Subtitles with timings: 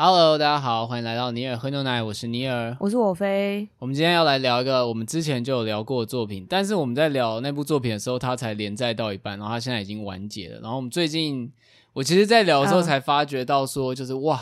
[0.00, 3.68] Hello，大家好，欢迎来到尼尔喝牛奶，我是尼尔，我是我飞。
[3.80, 10.60] 我们今天要来聊一个我们之前就有聊过的作品，但是我们在聊那部作品的时候，它才连载到一半，然后它现在已经完结了。
[10.60, 11.50] 然后我们最近，
[11.94, 14.40] 我其实，在聊的时候才发觉到说，就是、uh, 哇，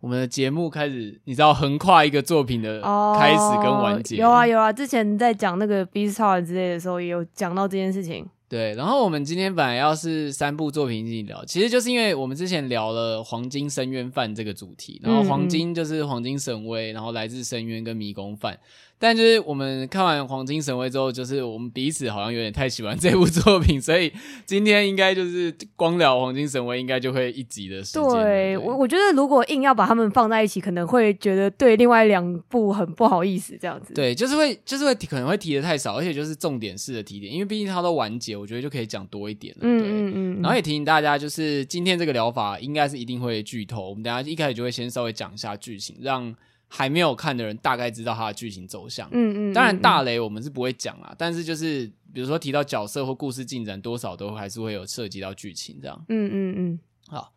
[0.00, 2.80] 我们的节目开始，你知道，横跨一个作品的
[3.18, 4.14] 开始跟完结。
[4.16, 8.26] Oh, 有啊有啊，之前在讲那个 Beastars 之类的时候，也有讲到这件事情。
[8.48, 18.56] 对，然后我们今天本来要是三部作品一起聊，其实就是因为我们之前聊了黄金深渊犯这个主题，然后黄金就是黄金神威，然后来自深渊跟迷宫犯。
[18.98, 24.10] 但就是我们看完《黄金神威》之后，就是我们彼此好像有点太喜欢这部作品，所以
[24.46, 28.02] 今天应该就是光聊《黄金神威》，应该就会一集的时间。
[28.02, 33.92] 对，我我觉得如果硬要把他们放在一起，可能会觉得对另外两部很不好意思这样子。
[33.92, 39.60] 对，就是会就是会可能会提的太少，而且就是重点式的提点，因为毕竟它都完结，我觉得就可以讲多一点了。
[39.60, 40.42] 对，嗯嗯嗯。
[40.42, 46.34] 然后也提醒大家，就是今天这个疗法应该是一定会剧透，我们等下一开始就会先稍微讲一下剧情，让。
[46.68, 56.80] 还没有看的人大概知道它的剧情走向，嗯嗯，当然大雷我们是不会讲啦，但是就是比如说提到角色或故事进展，多少都还是会有涉及到剧情这样，嗯嗯嗯。
[57.08, 57.32] 好，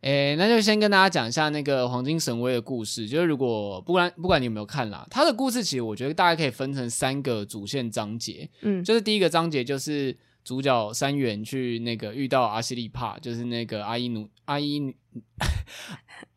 [0.00, 14.94] 诶，那就先跟大家讲一下那个黄金神威的故事，就是如果不管不管你有没有看啦，它的故事其实我觉得大概可以分成三个主线章节，嗯，就是第一个章节就是主角三元去那个遇到阿西利帕，就是那个阿伊努阿伊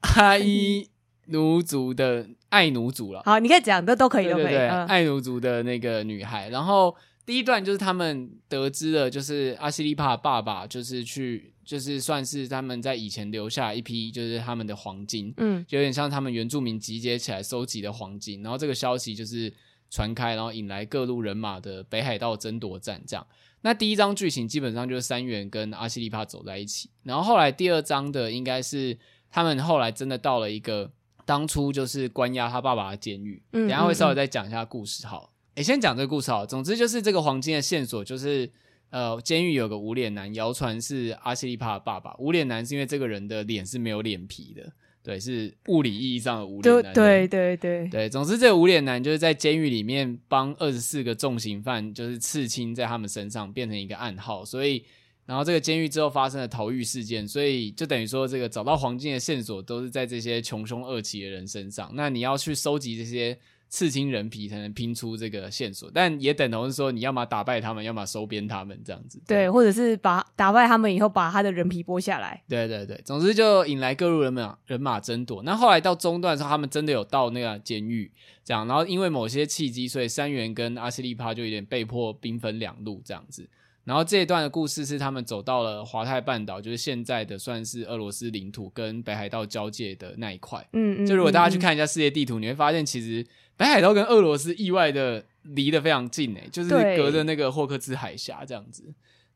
[0.02, 0.88] 阿伊。
[1.31, 6.50] 奴族的爱奴族了，好，你可以讲的都可以，对对对，嗯、爱奴族的那个女孩。
[6.50, 18.44] 然后第一段就是他们得知了，就是阿西利帕爸爸就是去，就是算是他们在以前留下一批，就是他们的黄金，嗯，就有点像他们原住民集结起来收集的黄金。
[18.44, 19.52] 然后这个消息就是
[19.90, 23.02] 传开，然后引来各路人马的北海道争夺战。
[23.08, 23.25] 这样，
[23.62, 26.90] 那第一章剧情基本上就是三元跟阿西利帕走在一起。
[27.03, 28.97] 然后后来第二章的应该是
[29.30, 30.91] 他们后来真的到了一个。
[31.31, 35.08] 当初就是关押他爸爸的监狱，嗯，等一下会稍微再讲一下故事。
[35.08, 36.46] 好，诶，先讲这个故事好。
[36.46, 38.52] 总之就是这个黄金的线索，就是
[38.90, 42.14] 呃，监狱有个无脸男，谣传是阿西利帕的爸爸。
[42.20, 44.70] 无脸男是因为这个人的脸是没有脸皮的，
[45.02, 46.94] 对，是物理意义上的无脸男。
[46.94, 54.84] 对对对对对，总之这个无脸男就是在监狱里面帮二十四个重刑犯，就是刺青在他们身上，变成一个暗号，所以。
[55.31, 61.90] 然后这个监狱之后发生了逃狱事件，所以就等于说这个找到黄金的线索都是在这些穷凶恶极的人身上。
[61.94, 63.40] 那你要去收集这些
[63.70, 69.22] 刺青人皮才能拼出这个线索，但也等同是说你要么打败他们，要么收编他们这样子。
[69.25, 72.44] 对，或者是把打败他们以后把他的人皮剥下来。
[72.50, 75.41] 对对对，总之就引来各路人马人马争夺。
[75.44, 78.12] 那后来到中段的时候，他们真的有到那个监狱，
[78.44, 83.50] 这样，然后因为某些契机，所以三元跟阿西利帕就有点被迫兵分两路这样子。
[83.84, 90.66] 然后这一段的故事是他们走到了华泰半岛，就是现在的算是俄罗斯领土跟北海道交界的那一块。
[90.74, 91.06] 嗯嗯。
[91.06, 93.25] 就如果大家去看一下世界地图，你会发现其实
[93.58, 98.84] 北海道跟俄罗斯意外的离得非常近诶，就是隔着那个霍克兹海峡这样子。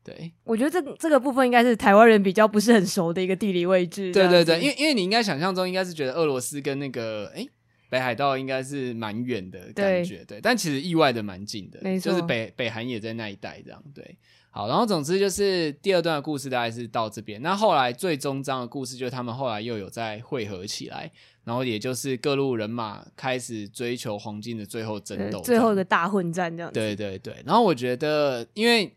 [0.04, 4.12] 对，我觉得这这个部分应该是台湾人比较不是很熟的一个地理位置。
[4.12, 7.48] 对对对，因为因为你应该想象中应该是觉得俄罗斯跟那个诶
[7.88, 14.16] 北海道应该是蛮远的感觉，对，对，但其实意外的蛮近的，没错，就是北北韩也在那一带这样，对。
[14.50, 17.42] 好，然后总之就是第二段的故事大概是到这边。
[17.42, 21.12] 那后来最终章的故事就是他们后来又有再汇合起来，
[21.44, 26.80] 然后也就是各路人马开始追求黄金的最后争斗，最后一个大混战这样子。
[26.80, 27.34] 对对对。
[27.44, 28.90] 然后我觉得，因为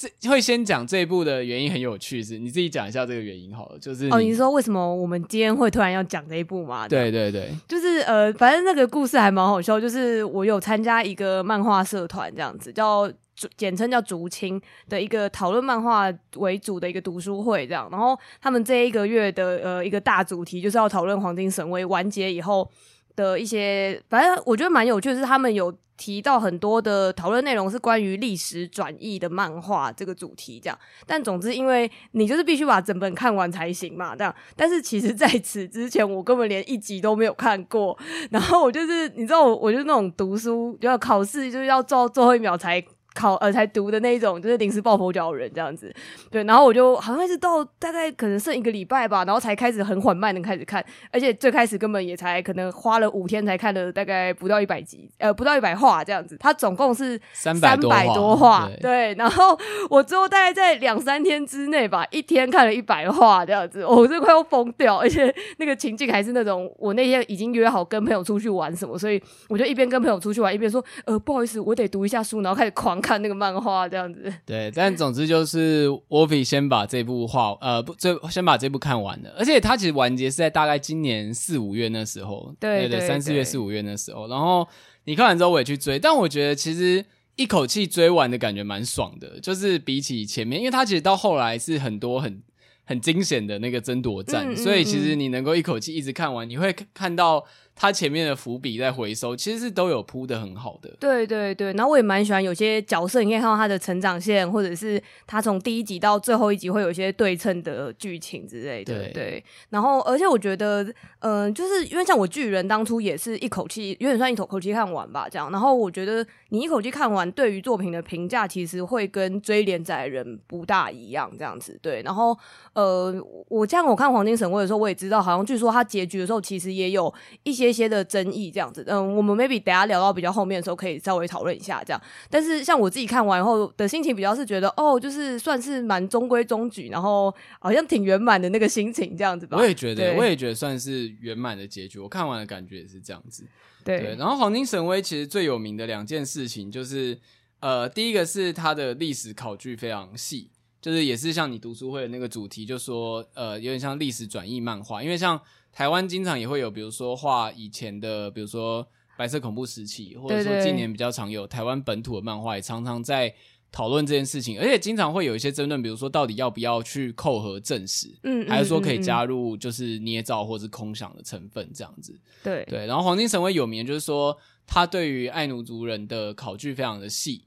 [0.00, 3.78] 这会先讲这一部的原因很有趣，是你自己讲一下这个原因好了。
[3.78, 6.88] 就是哦，你说为什么我们今天会突然要讲这一部嘛？
[6.88, 13.10] 对对对，就是呃，反正那个故事还蛮好笑，就是我有参加一个漫画社团这样子叫。
[13.56, 17.88] 简称叫竹青的一个讨论漫画为主的一个读书会，这样。
[17.90, 22.70] 然后他们这一个月的呃一个大主题就是要讨论《黄金神威》完结以后
[23.16, 30.78] 的一些，反正我觉得蛮有趣的是，他们有提到很多的讨论内容是关于历史转译的漫画这个主题，这样。
[31.06, 34.34] 但总之，因为你就是必须把整本看完才行嘛，这样。
[34.56, 37.98] 但是其实在此之前，我根本连一集都没有看过。
[38.30, 42.82] 然后我就是，你知道我，我就那种读书就要考试，就是要做最后一秒才。
[43.14, 45.92] 考呃才读的那一种，就是临时抱佛脚的人这样子，
[46.30, 59.58] 对，然后我就好像一直到大概可能剩一个礼拜吧，然后才开始很缓慢的开始看，而且最开始根本也才可能花了五天才看了大概不到一百集，呃不到一百话这样子，它总共是三百多话，对，对，然后
[59.88, 72.99] 我之后大概在两三天之内吧，一天看了一百话这样子，我这快要疯掉，而且那个情境还是那种我那天已经约好跟朋友出去玩什么，所以我就一边跟朋友出去玩，一边说呃不好意思，我得读一下书，然后开始狂。
[73.00, 84.66] 看那个漫画这样子， 对，但总之就是沃比先把这部画，呃，不，这先把这部看完了，而且它其实完结是在大概今年四五月那时候，对对，三四月四五月那时候，然后
[85.04, 87.04] 你看完之后我也去追，但我觉得其实
[87.36, 92.42] 一口气追完的感觉蛮爽的，就是比起前面，因为它其实到后来是很多很
[92.84, 97.44] 很惊险的那个争夺战，嗯嗯嗯，所以其实你能够一口气一直看完，你会看到。
[97.80, 100.94] 他前面的伏笔在回收，其实是都有铺的很好的。
[101.00, 109.04] 对对对，然后我也蛮喜欢有些角色，你可以看到他的成长线，或者是他从第一集到最后一集会有一些对称的剧情之类的。
[109.04, 110.82] 对，对，然后而且我觉得，
[111.20, 115.50] 嗯、呃，就是因为像我巨人当初也是一口气，有点算一口口气看完吧，这样。
[115.50, 121.78] 然后我觉得你一口气看完，对于作品的评价其实会跟追连载的人不大一样，这样子。
[121.80, 122.36] 对，然后
[122.74, 123.10] 呃，
[123.48, 127.10] 我这样我看黄金神威的时候，我也知道，好像据说他结局的时候，其实也有
[127.44, 127.69] 一些。
[127.70, 132.02] 一些的争议这样子，嗯，我们 maybe 等下聊到比较后面的时候，可以稍微讨论一下这样。
[132.28, 139.56] 但是像我自己看完以后的心情，比较是觉得哦，就是算是蛮中规中矩，然后好像挺圆满的那个心情这样子吧。
[139.56, 141.98] 我也觉得，我也觉得算是圆满的结局。
[142.00, 143.46] 我看完的感觉也是这样子。
[143.84, 147.18] 对，对，然后黄金神威其实最有名的两件事情就是，
[147.60, 150.50] 呃，第一个是它的历史考据非常细，
[150.82, 155.40] 就是也是像你读书会的那个主题，就说呃，有点像历史转译漫画，因为像。
[155.72, 158.86] 台湾经常也会有，比如说画以前的，比如说
[159.16, 163.34] 白色恐怖时期，或者说近年比较常有台湾本土的漫画，也常常在
[163.72, 172.86] 讨论这件事情，而且经常会有一些争论，比如说到底要不要去扣合证实，嗯，还是说可以加入就是捏造或是空想的成分这样子，对对。
[172.86, 177.44] 然后黄金神威有名，就是说他对于爱奴族人的考据非常的细。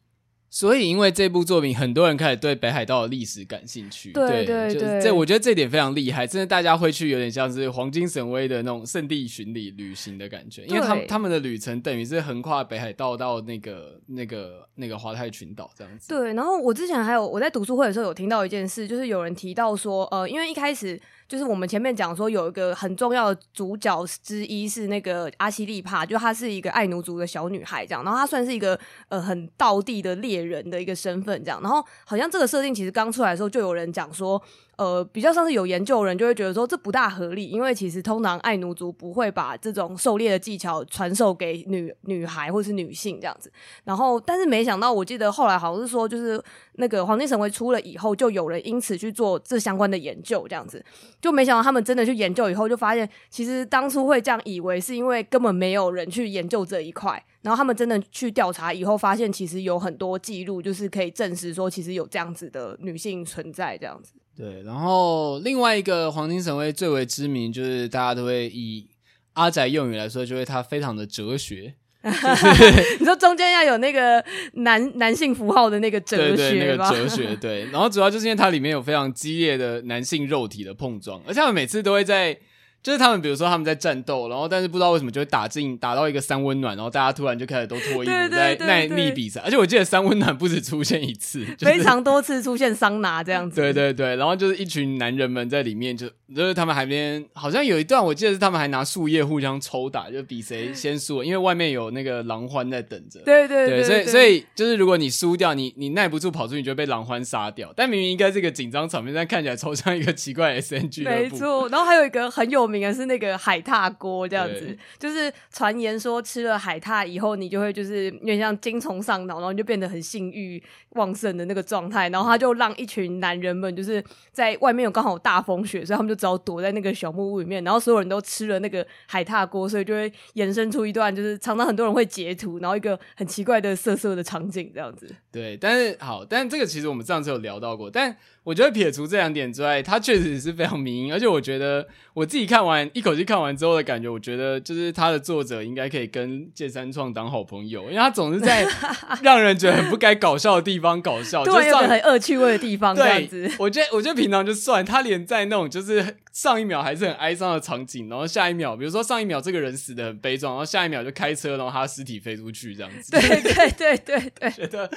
[0.54, 4.12] 所以，因为这部作品，很多人开始对北海道的历史感兴趣。
[4.12, 16.10] 对对对，就是这我觉得这点非常厉害，真的大家会去有点像是黄金神威的那种圣地巡礼旅行的感觉，因为他们他们的旅程等于是横跨北海道到那个那个那个华泰群岛这样子。
[16.10, 21.02] 对，然后我之前还有我在读书会的时候有听到一件事，就是有人提到说，呃，因为一开始。
[21.28, 28.80] 就是我们前面讲说有一个很重要的主角之一是那个阿西利帕，就她是一个爱奴族的小女孩这样，然后她算是一个
[29.10, 34.42] 呃很道地的猎人的一个身份这样，然后好像这个设定其实刚出来的时候就有人讲说。
[34.84, 43.50] 呃，比较像是有研究人就会觉得说这不大合理，因为其实通常爱奴族不会把这种狩猎的技巧传授给女女孩或是女性这样子。
[43.86, 46.44] 然后，但是没想到，我记得后来好像是说，就是
[46.74, 50.84] 那个黄金神威出了以后，就有人因此去做这相关的研究，这样子
[51.22, 57.24] 就没想到他们真的去研究以后，就发现其实当初会这样以为是因为根本没有人去研究这一块。
[57.42, 64.14] 然后他们真的去调查以后，发现其实有很多记录，就是可以证实说，其实有这样子的女性存在，这样子。
[64.36, 68.88] 对，然后另外一个黄金神威最为知名，就是大家都会以
[69.34, 71.76] 阿宅用语来说，就是它非常的哲学。
[72.04, 74.24] 就是、你说中间要有那个
[74.54, 77.66] 男男性符号的那个哲学，对对，那个哲学，对。
[77.72, 82.38] 然后主要就是因为它里面有非常激烈的男性肉体的碰撞，而且他们每次都会在。
[82.84, 93.62] 就是他们，比如说他们在战斗，然后但是不知道为什么就会打进打到一个三温暖，然后大家突然就开始都脱衣服在耐力比赛，而且我记得三温暖不止出现一次，就是，非常多次出现桑拿这样子。
[93.62, 103.22] 对对对，然后就是一群男人们在里面就，就就是他们还边好像有一段我记得是他们还拿树叶互相抽打，就比谁先输，因为外面有那个狼獾在等着。
[103.22, 107.72] 对对对，对，所以所以就是如果你输掉，你你耐不住跑出去，你就会被狼獾杀掉。
[107.76, 111.06] 但明明应该是个紧张场面，但看起来超像一个奇怪的 SNG。
[111.06, 113.54] 没错，然后还有一个很有名的是那个海。
[113.54, 120.60] 海獭锅这样子，就是传言说吃了海獭以后，你就会就是有点像精虫上脑，然后你就变得很性欲
[120.94, 122.10] 旺盛的那个状态。
[122.10, 127.64] 然后他就让一群男人们就是在外面有刚好大风雪，所以他们就只好躲在那个小木屋里面。
[127.64, 135.08] 然后所有人都吃了那个海獭锅，所以就会延伸出一段就是常常很多人会截图，然后一个很奇怪的色色的场景这样子。
[135.32, 138.18] 对，但是好，但这个其实我们上次有聊到过，但。
[138.44, 148.64] 我觉得撇除这两点之外，它确实是非常迷因，而且我觉得我自己看看完一口气看完之后的感觉，我觉得就是他的作者应该可以跟剑三创当好朋友，因为他总是在
[149.24, 153.52] 让人觉得很不该搞笑的地方搞笑，对，有很恶趣味的地方 这样子。
[153.58, 163.10] 我觉得，我觉得平常就算他连在那种就是上一秒还是很哀伤的场景，然后下一秒，比如说上一秒这个人死的很悲壮，然后下一秒就开车，然后他尸体飞出去这样子。
[163.20, 164.88] 对对对对对，觉得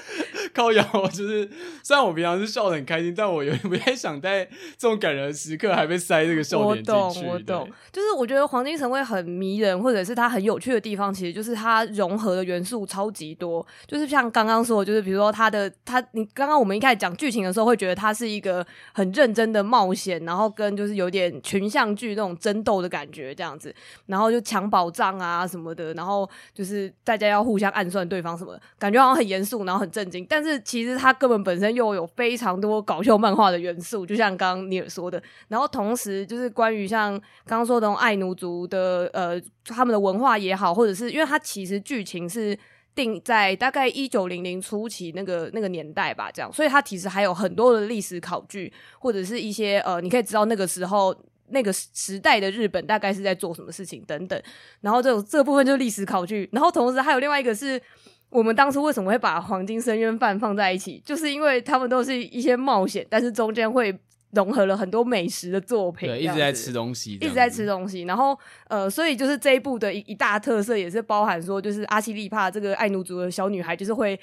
[0.53, 1.49] 靠摇就是，
[1.83, 4.45] 虽然我平常是笑得很开心，但我有点不太想在
[4.76, 6.90] 这种感人的时刻还被塞这个笑点进去。
[6.93, 13.66] 我懂，我懂，就是我觉得黄金城》会很迷人，或者是它很有趣的地方，其实就是它融合的元素超级多。
[13.87, 23.75] 就是像刚刚说的，就是比如说它的它，你刚刚我们一开始讲剧情的时候，会觉得它是一个很认真的冒险，然后跟就是有点群像剧那种争斗的感觉这样子，
[24.07, 30.26] 然后就抢宝藏啊什么的，然后就是大家要互相暗算对方什么的，感觉好像很严肃，然后很震惊。
[30.28, 35.23] 但是其实它根本本身又有非常多搞笑漫画的元素，就像刚刚尼尔说的。
[35.49, 37.12] 然后同时就是关于像
[37.45, 42.59] 刚刚说的爱奴族的呃他们的文化也好，或者是因为它其实剧情是。
[42.97, 51.14] 定在大概一九零零初期那个那个年代吧，这样，所以它其实还有很多的历史考据，或者是一些呃，你可以知道那个时候
[51.49, 54.42] 那个时代的日本大概是在做什么事情等等。
[54.80, 57.78] 然后这种这部分就是历史考据，然后同时还有另外一个是
[58.30, 63.99] 我们当初为什么会把黄金深渊饭放在一起，就是因为他们都是一些冒险，但是中间会。
[64.33, 68.02] 融合了很多美食的作品，对，一直在吃东西，一直在吃东西。
[68.02, 74.18] 然后，呃，所以就是这一部的一一大特色，也是包含说，就是阿西利帕这个爱奴族的小女孩，就是会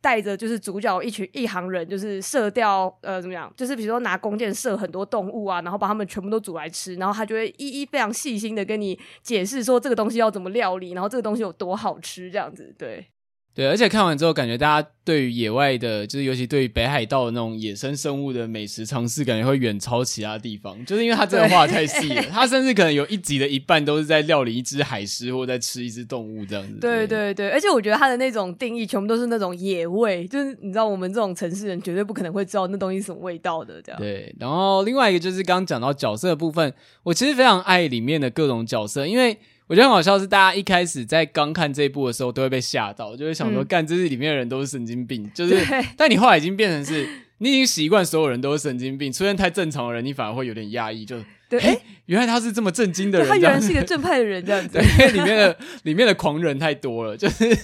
[0.00, 3.52] 带着就是主角一群一行人，就是射掉，呃，怎么样？
[3.56, 13.04] 就是比如说拿弓箭射很多动物啊，然后把它们全部都煮来吃，然后他就会一一非常细心的跟你解释说这个东西要怎么料理，然后这个东西有多好吃，这样子，对。
[13.52, 20.82] 对，而且看完之后，感觉大家对于野外的，就是尤其对于北海道的那种野生生物的美食尝试，感觉会远超其他地方。
[20.86, 26.78] 就是因为他真的画太细了，他甚至可能有一集的一半都是在料理一只海狮，或在吃一只动物这样子。
[26.80, 34.00] 对对对，而且我觉得他的那种定义，全部都是那种野味，就是你知道，我们这种城市人绝对不可能会知道那东西什么味道的这样。
[34.00, 39.36] 对，然后另外一个就是刚刚讲到角色的部分，我其实非常爱里面的各种角色，因为。
[39.70, 45.64] 我觉得很好笑是，大家一开始在刚看这一部的时候，都会被吓到，就会想说，干、嗯，这是里面的人都是神经病，就是。
[45.96, 47.08] 但你后来已经变成是，
[47.38, 51.16] 你已经习惯所有人都是神经病，出现太正常的人，你反而会有点压抑，就
[51.48, 54.74] 对，哎，原来他是这么震惊的人，他原来是一个正派的人，这样子。
[54.76, 57.56] 对，因为里面的里面的狂人太多了，就是。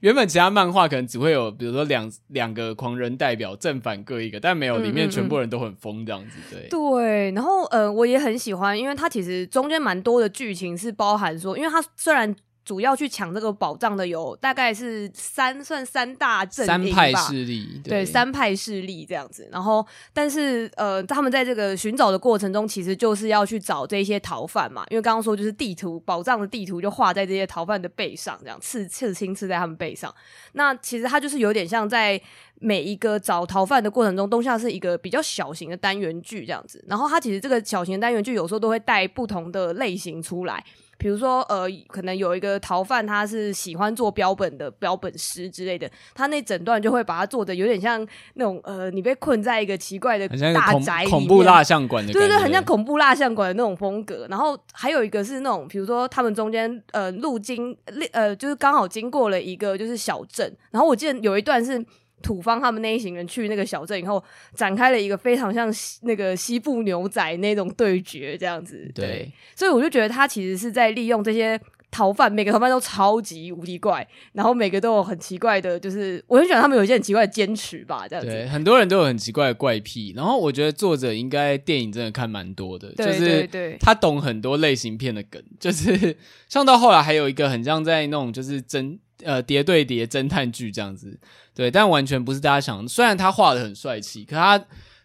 [0.00, 6.68] 原本其他漫画可能只会有，比如说两两个狂人代表，正反各一个，但没有，里面全部人都很疯这样子，对。
[6.68, 12.34] 对，然后呃，我也很喜欢，因为它其实中间蛮多的剧情是包含说，因为它虽然。
[12.64, 19.48] 主要去抢这个宝藏的有大概是三算三大阵营吧，三派势力，对，对，三派势力这样子。
[19.50, 24.84] 然后，但是呃，他们在这个寻找的过程中，其实就是要去找这些逃犯嘛。
[24.90, 30.14] 因为刚刚说就是地图宝藏的地图就画在这些逃犯的背上，这样刺刺青刺在他们背上。
[30.52, 32.20] 那其实它就是有点像在
[32.60, 36.84] 每一个找逃犯的过程中，都像是一个比较小型的单元剧这样子。
[36.86, 40.64] 然后它其实这个小型的单元剧有时候都会带不同的类型出来。
[41.02, 54.28] 比如说，呃，可能有一个逃犯，他是喜欢做标本的标本师之类的，他那整段就会把它做的有点像那种，呃，你被困在一个奇怪的大宅里面，恐怖蜡像馆的，对对对，很像恐怖蜡像馆的那种风格。
[54.30, 57.76] 然后还有一个是那种，比如说他们中间，呃，路经，
[58.12, 61.84] 呃，就是刚好经过了一个就是小镇，然后我记得有一段是。
[62.22, 64.22] 土方他们那一行人去那个小镇以后，
[64.54, 65.70] 展开了一个非常像
[66.02, 68.90] 那个西部牛仔那种对决，这样子。
[68.94, 71.60] 对，对，所以我就觉得他其实是在利用这些
[71.90, 78.30] 逃犯，每个逃犯都超级无敌怪，然后每个都有很奇怪的，就是我很喜欢他们有一些很奇怪的坚持吧，这样子。
[78.30, 86.16] 对，很多人都有很奇怪的怪癖，然后我觉得作者应该电影真的看蛮多的，就是他懂很多类型片的梗，就是
[86.48, 88.98] 像到后来还有一个很像在那种就是真。
[89.24, 91.18] 呃，谍对谍侦探剧这样子，
[91.54, 92.88] 对，但完全不是大家想的。
[92.88, 94.62] 虽然他画的很帅气，可他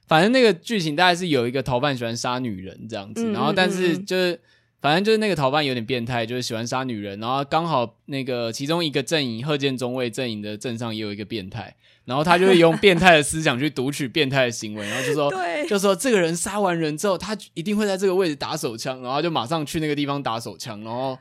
[0.07, 4.39] 反正那个剧情大概是有一个逃犯喜欢杀女人这样子，嗯、然后但是就是
[4.81, 21.17] 反正就是那个逃犯有点变态，就是喜欢杀女人，然后刚好那个其中一个阵营贺建中尉阵营的镇上也有一个变态，然后他就会用变态的思想去读取变态的行为，然后就说，对就说这个人杀完人之后，他一定会在这个位置打手枪，然后就马上去那个地方打手枪，然后。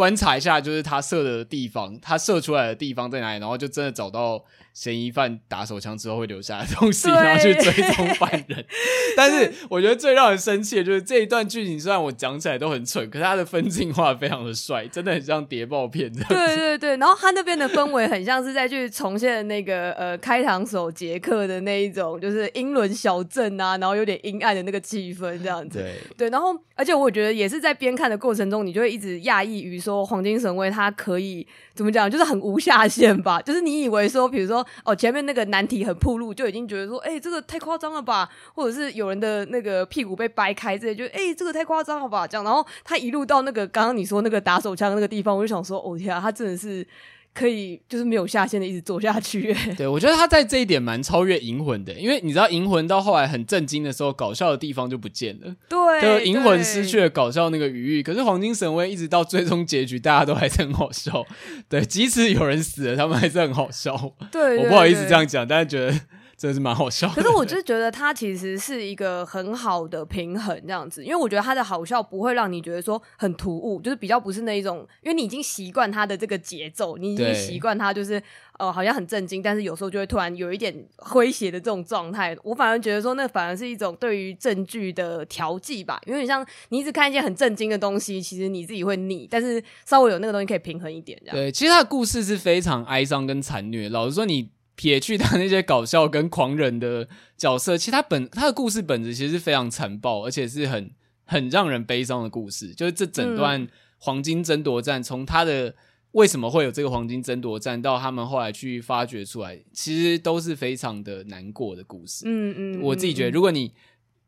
[0.00, 4.42] 观察一下，就是他射的地方，他射出来的地方在哪里，然后就真的找到
[4.80, 8.64] 嫌疑犯打手枪之后会留下的东西，然后去追踪犯人。
[9.14, 16.28] 但是我觉得最让人生气的就是这一段剧情，虽然我讲起来都很蠢，可是他的分镜画非常的帅，真的很像谍报片这样。
[16.30, 25.78] 对对对，然后他那边的氛围很像是在去重现那个呃开膛手杰克的那一种，就是英伦小镇啊，然后有点阴暗的那个气氛这样子。
[25.80, 31.46] 对对，然后而且我觉得也是在边看的过程中，你就会一直讶异于说黄金神威他可以
[31.80, 34.60] 怎么讲，就是很无下限吧， 就是你以为说，比如说。
[34.84, 38.28] 哦，前面那个难题很铺路，就已经觉得说，哎、这个太夸张了吧？
[38.54, 42.26] 或者是有人的那个屁股被掰开，这些就，哎、这个太夸张了吧？
[42.26, 46.86] 这样，然后他一路到那个刚刚你说那个打手枪那个地方，我就想说，哦天啊，他真的是。
[47.32, 49.54] 可以就是没有下限的一直做下去。
[49.76, 55.54] 对，我觉得他在这一点蛮超越银魂的，因为你知道银魂到后来很震惊的时候，搞笑的地方就不见了。
[55.68, 61.26] 对，就银魂失去了搞笑那个余韵，可是黄金神威一直到最终结局，大家都还是很好笑。
[61.68, 64.14] 对，即使有人死了，他们还是很好笑。
[64.30, 66.00] 对，我不好意思这样讲，但是觉得。
[66.40, 78.22] 真的是蛮好笑的，可是我就觉得它其实是一个很好的平衡这样子，因为我觉得它的好笑不会让你觉得说很突兀，就是比较不是那一种，因为你已经习惯它的这个节奏，你已经习惯它就是
[78.58, 82.34] 呃好像很震惊，但是有时候就会突然有一点诙谐的这种状态。
[82.42, 91.36] 我反而觉得说那反而是一种对于正剧的调剂吧，因为你像你一直看一些很震惊的东西，其实你自己会腻，但是稍微有那个东西可以平衡一点这样。
[91.36, 94.48] 对，其实它的故事是非常哀伤跟残虐，老实说你。
[94.80, 97.06] 撇去他那些搞笑跟狂人的
[97.36, 100.90] 角色，其实他本他的故事本质其实是非常残暴，而且是很
[101.26, 102.72] 很让人悲伤的故事。
[102.72, 103.68] 就是这整段
[103.98, 105.74] 黄金争夺战，从他的
[106.12, 112.24] 为什么会有这个黄金争夺战，到他们后来去发掘出来，其实都是非常的难过的故事。
[112.26, 113.74] 嗯嗯，我自己觉得，如果你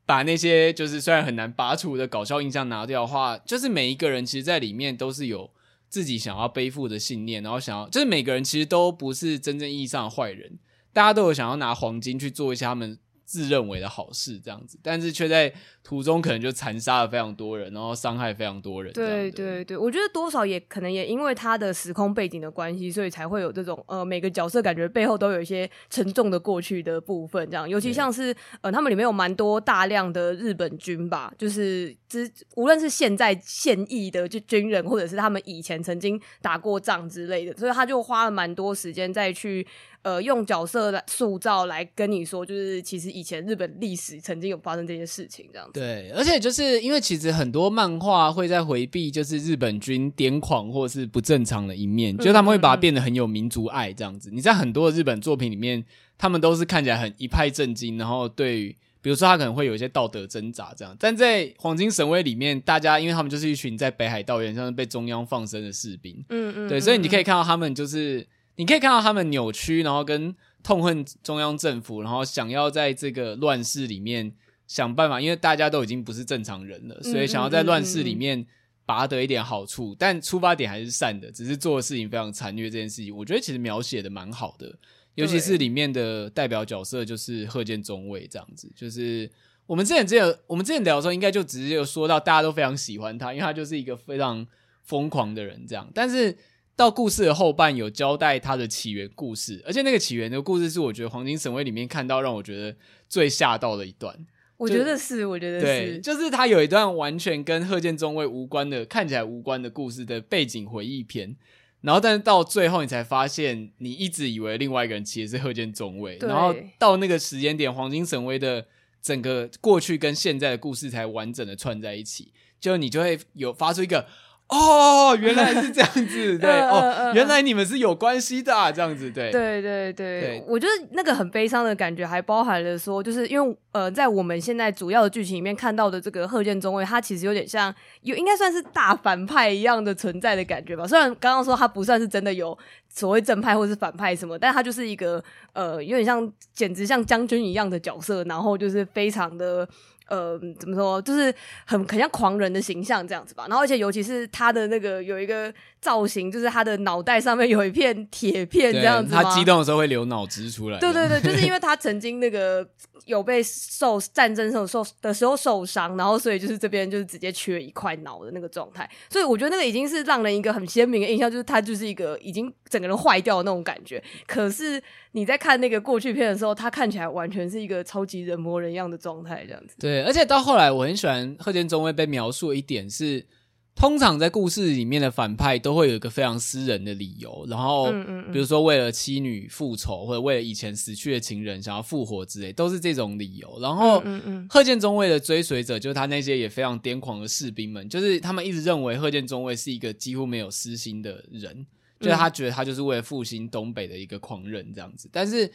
[0.05, 5.51] 把那些就是虽然很难拔除的搞笑印象拿掉的话，就是每一个人其实在里面都是有。
[5.93, 10.59] 自己想要背负的信念，然后想要，就是每个人其实都不是真正意义上的坏人，
[10.91, 15.53] 大家都有想要拿黄金去做一些他们自认为的好事，这样子，但是却在。
[15.85, 18.93] 途中可能就残杀了非常多人，然后伤害非常多人。
[18.93, 27.45] 对对对，我觉得多少也可能也因为他的时空背景的关系，所以才会有这种呃每个角色感觉背后都有一些沉重的过去的部分。
[27.51, 39.67] 这样，尤其像是呃他们里面有蛮多大量的日本军吧，就是之无论是现在现役的就军人，或者是他们以前曾经打过仗之类的，所以他就花了蛮多时间再去
[40.03, 45.81] 呃用角色来塑造来跟你说，就是其实以前日本历史曾经有发生这些事情这样子。
[45.81, 54.31] 对，而且就是因为其实很多漫画会在回避，就是日本军癫狂或是不正常的一面，就他们会把它变得很有民族爱这样子。
[54.31, 55.83] 你在很多的日本作品里面，
[56.19, 60.97] 他们都是看起来很一派正经，然后对，比如说他可能会有一些道德挣扎这样。
[60.99, 74.33] 但在黄金神威里面，大家因为他们就是一群在北海道有点像是被中央放生的士兵，嗯嗯，对，所以你可以看到他们就是，你可以看到他们扭曲，然后跟痛恨中央政府，然后想要在这个乱世里面。
[74.69, 78.47] 想办法，因为大家都已经不是正常人了，所以想要在乱世里面
[78.87, 82.71] 拔得一点好处，但出发点还是善的，只是做的事情非常残虐。
[82.71, 84.75] 这件事情，我觉得其实描写的蛮好的，
[85.15, 88.71] 尤其是里面的代表角色就是贺建中尉这样子。
[88.75, 89.31] 就是
[89.67, 94.47] 我们之前只有我们之前聊的时候，应该就直接有说到，大家都非常喜欢他，因为他就是一个非常
[94.83, 95.91] 疯狂的人这样。
[95.95, 96.37] 但是
[96.75, 102.77] 到故事的后半有交代他的起源故事，而且那个起源的故事是我觉得黄金神威里面看到让我觉得
[103.09, 104.17] 最吓到的一段。
[104.57, 111.35] 我觉得是，我觉得是，对，就是他有一段完全跟贺建中尉无关的，看起来无关的故事的背景回忆篇，
[111.83, 118.67] 然后但是到最后你才发现，你一直以为另外一个人其实是贺见中尉，然后到那个时间点，黄金神威的
[119.01, 124.07] 整个过去跟现在的故事才完整的串在一起，就你就会有发出一个。
[124.53, 140.87] 哦，原来是这样子， 对哦，原来你们是有关系的，啊，这样子，对，对对对，对我觉得那个很悲伤的感觉，还包含了说，就是因为呃，在我们现在主要的剧情里面看到的这个贺建中尉，他其实有点像有应该算是大反派一样的存在的感觉吧。
[140.87, 142.57] 虽然刚刚说他不算是真的有
[142.91, 149.67] 所谓正派或是反派什么，但他就是一个呃，有点像简直像将军一样的角色，然后就是非常的。
[150.09, 151.35] 呃，怎么说，就是
[151.65, 153.47] 很很像狂人的形象这样子吧。
[153.49, 155.53] 然后，而且尤其是他的那个有一个
[155.83, 159.13] 造型，就是他的脑袋上面有一片铁片这样子。
[159.13, 160.79] 他激动的时候会流脑汁出来。
[160.79, 162.65] 对对对，就是因为他曾经那个
[163.05, 168.89] 有被受战争时候受的时候受伤，然后所以就是这边就是直接缺一块脑的那个状态。
[169.11, 174.01] 所以我觉得那个已经是让人一个很鲜明的印象，就是他就是一个已经整个人坏掉的那种感觉。
[174.25, 179.75] 可是你在看那个过去片的时候，他看起来完全是一个超级人模人样的状态这样子。
[179.81, 180.05] 对。
[180.05, 183.27] 而且到后来，我很喜欢贺建中尉被描述一点是，
[183.75, 187.91] 通常在故事里面的反派都会有一个非常私人的理由，然后
[188.31, 193.59] 比如说为了妻女复仇，或者为了以前死去的情人想要复活之类，都是这种理由。
[193.61, 194.01] 然后
[194.49, 201.67] 贺建中尉的追随者，就是他那些也非常癫狂的士兵们，就是他们一直认为贺建中尉是一个几乎没有私心的人，
[201.99, 205.09] 就是他觉得他就是为了复兴东北的一个狂人这样子。
[205.11, 205.51] 但是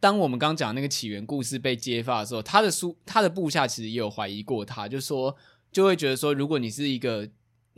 [0.00, 5.36] 当我们刚讲那个起源故事被揭发的时候，他的书他的部下其实也有怀疑过他，就说
[5.70, 7.28] 就会觉得说，如果你是一个。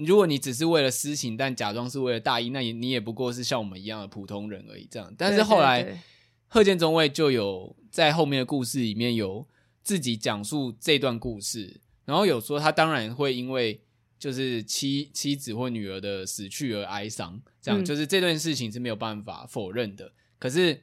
[0.05, 4.87] 如果你只是为了私情，但假装是为了大义，那也你也不过是像我们一样的普通人而已。
[4.91, 6.03] 这样，但是后来
[6.49, 9.47] 贺建中尉就有在后面的故事里面有
[9.83, 13.81] 自己讲述这段故事，然后有说他当然会因为
[14.19, 20.13] 就是妻妻子或女儿的死去而哀伤，这样、嗯、就是这段事情是没有办法否认的。
[20.39, 20.83] 可是。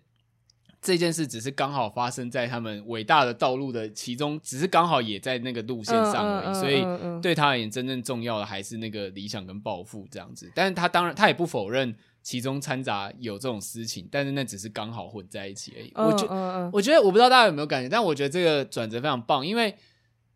[0.80, 6.54] 这件事只是刚好发生在他们伟大的道路的其中，只是刚好也在那个路线上而已。
[6.54, 6.86] 所以
[7.22, 10.50] 对他而言，真正重要的还是那个理想跟抱负这样子。
[10.54, 15.92] 但是他当然，他也不否认其中掺杂有这种私情，但是那只是刚好混在一起而已。
[15.96, 16.26] 我觉，
[16.72, 19.76] 我觉得，我不知道大家有没有感觉，但我觉得这个转折非常棒，因为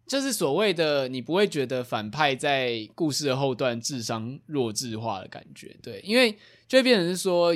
[0.08, 6.36] 就是所谓的你不会觉得反派在故事的后段智商弱智化的感觉，对，因为
[6.68, 7.56] 就会变成是说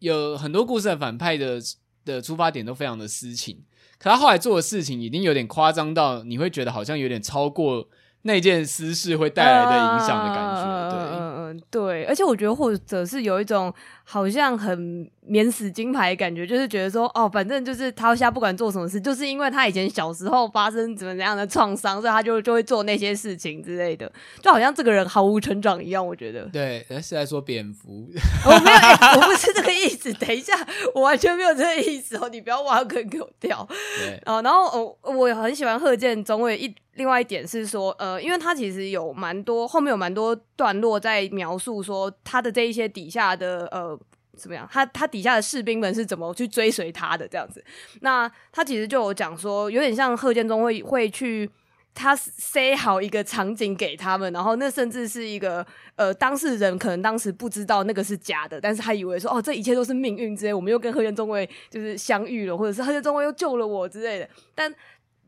[0.00, 1.60] 有很多故事的反派的。
[2.06, 3.62] 的出发点都非常的私情，
[3.98, 7.86] 可他后来做的事情已经有点夸张到你会觉得好像有点超过
[8.22, 13.72] 那件私事会带来的影响的感觉，对，嗯嗯，对，而且我觉得或者是有一种
[14.08, 15.10] 好像很。
[15.28, 24.08] 免死金牌的感觉，就是觉得说，哦，反正就是他现在不管做什么事，就是因为他以前小时候发生怎么怎样的创伤，所以他就就会做那些事情之类的，
[24.40, 26.06] 就好像这个人毫无成长一样。
[26.06, 28.08] 我觉得，对，是在说蝙蝠，
[28.44, 30.12] 我没有、欸，我不是这个意思。
[30.12, 30.54] 等一下，
[30.94, 33.66] 我完全没有这个意思哦，你不要挖坑给我跳。
[33.98, 43.95] 对，哦，然后我我很喜欢贺建中尉一另外一点是说，呃，因为他其实有蛮多后面有蛮多段落在描述说他的这一些底下的呃。
[44.36, 44.68] 怎么样？
[44.70, 47.26] 他他底下的士兵们是怎么去追随他的？
[47.26, 47.64] 这样子，
[48.00, 51.50] 那他其实就有讲说，有点像贺建中会会去
[51.94, 64.28] 他塞好一个场景给他们，然后那甚至是一个呃当事人可能当时不知道那个是假的，但是他以为说哦这一切都是命运之类，我们又跟贺建中尉就是相遇了，或者是贺建中尉又救了我之类的。
[64.54, 64.72] 但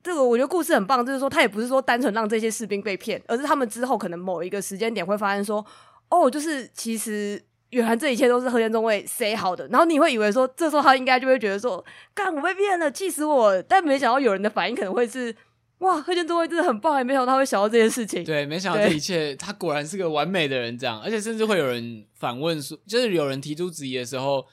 [0.03, 5.65] 这个我觉得故事很棒，就是说他也不是说单纯让这些士兵被骗，而是他们之后可能某一个时间点会发现说
[6.11, 7.43] 哦，就是其实。
[7.71, 13.61] 原来这一切都是贺建中尉塞好的，然后你会以为说，这时候他应该就会觉得说，干我被骗了，气死我！
[13.63, 15.37] 但没想到有人的反应可能会是，
[15.81, 18.25] 哇，贺建中尉真的很棒，也没想到他会想到这件事情。
[18.25, 24.47] 对，没想到这一切，他果然是个完美的人，这样，而且甚至会有人反问说，就是有人提出质疑的时候，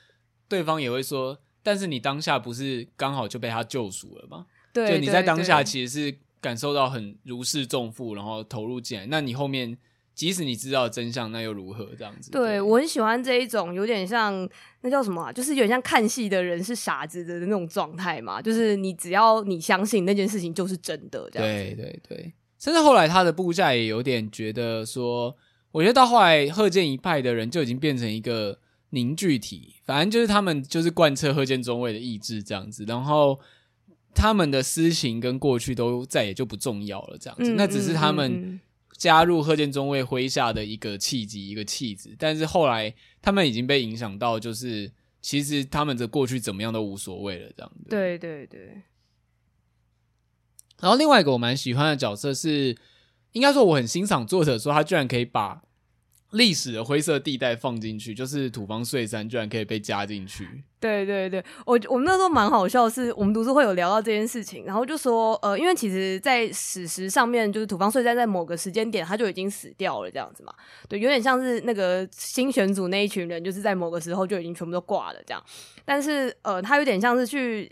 [0.50, 4.46] 对方也会说，但是你当下不是刚好就被他救赎了吗？
[4.74, 9.78] 对，就你在当下其实是感受到很如释重负，然后投入进来，那你后面。
[10.16, 11.90] 即使你知道真相，那又如何？
[11.98, 12.32] 这样子。
[12.32, 14.50] 对，对我很喜欢这一种，有点像
[14.82, 15.32] 那叫什么啊？
[15.32, 18.42] 就是有点像看戏的人是傻子的那种状态嘛。
[18.42, 21.76] 就是你只要你相信那件事情就是真的，这样子。
[21.76, 22.34] 对对对。
[22.58, 25.36] 甚至后来他的部下也有点觉得说，
[25.72, 28.58] 我觉得到后来贺建一派的人就已经变成一个
[28.92, 33.38] 凝聚体，反正就是他们就是贯彻贺建中尉的意志这样子，然后
[34.14, 37.52] 他们的私情跟过去都再也就不重要了，这样子。
[37.52, 38.62] 嗯、那只是他们。
[38.98, 47.90] 加入贺建中尉麾下的一个契机，一个气质，但是后来他们已经被影响到，就是其实他们的过去怎么样都无所谓了，这样子。
[47.90, 48.82] 对对对。
[50.80, 52.78] 然后另外一个我蛮喜欢的角色是，
[53.34, 55.62] 应该说我很欣赏作者说他居然可以把。
[56.36, 60.48] 历史的灰色地带放进去，就是土方岁三居然可以被加进去。
[60.80, 70.54] 对对对，我我们那时候蛮好笑，是我们读书会有聊到这件事情，然后就说，呃，因为其实，在史实上面，就是土方岁三在某个时间点他就已经死掉了，这样子嘛。
[70.88, 75.44] 对，有点像是那个新选组那一群人，就是在某个时候就已经全部都挂了这样。
[75.84, 77.72] 但是，呃，他有点像是去。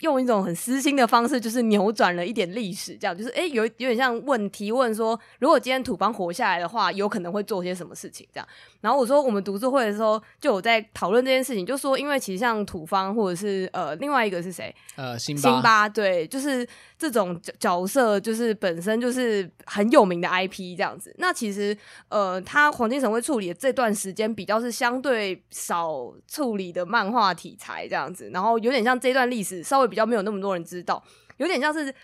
[0.00, 8.26] 用一种很私心的方式，就是扭转了一点历史，这样就是诶，有有点像问提问说，如果今天土方活下来的话，有可能会做些什么事情？
[8.32, 8.48] 这样。
[8.80, 14.72] 然后我说，我们读书会的时候就有在讨论这件事情，就说，因为其实像土方或者是呃，另外一个是谁？
[14.94, 15.40] 呃，辛巴。
[15.42, 16.64] 辛巴，对，就是
[16.98, 21.14] 这种角色，就是本身就是很有名的 IP 这样子。
[21.18, 21.76] 那其实
[22.08, 31.02] 呃，他黄金城会处理的这段时间比较是相对少处理的漫画题材这样子，然后有点像这段历史稍微比较没有那么多人知道，
[31.36, 31.94] 有点像是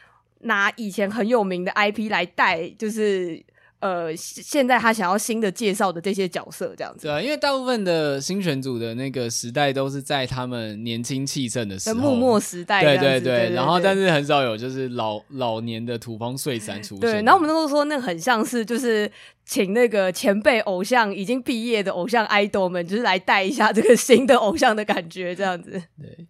[0.41, 3.45] 拿以前很有名的 IP 来带，就是。
[3.85, 7.03] 呃，现在他想要新的介绍的这些角色这样子。
[7.03, 12.83] 对啊，因为大部分的新选组的那个时代都是在他们年轻气盛的时候，幕末时代。
[12.83, 17.01] 对对对，然后但是很少有就是老老年的土方岁三出现。
[17.01, 19.11] 对，然后我们都说那很像是就是
[19.45, 25.73] 请那个前辈偶像已经毕业的偶像 idol 们，就是来带一下这个新的偶像的感觉这样子。
[26.01, 26.27] 对。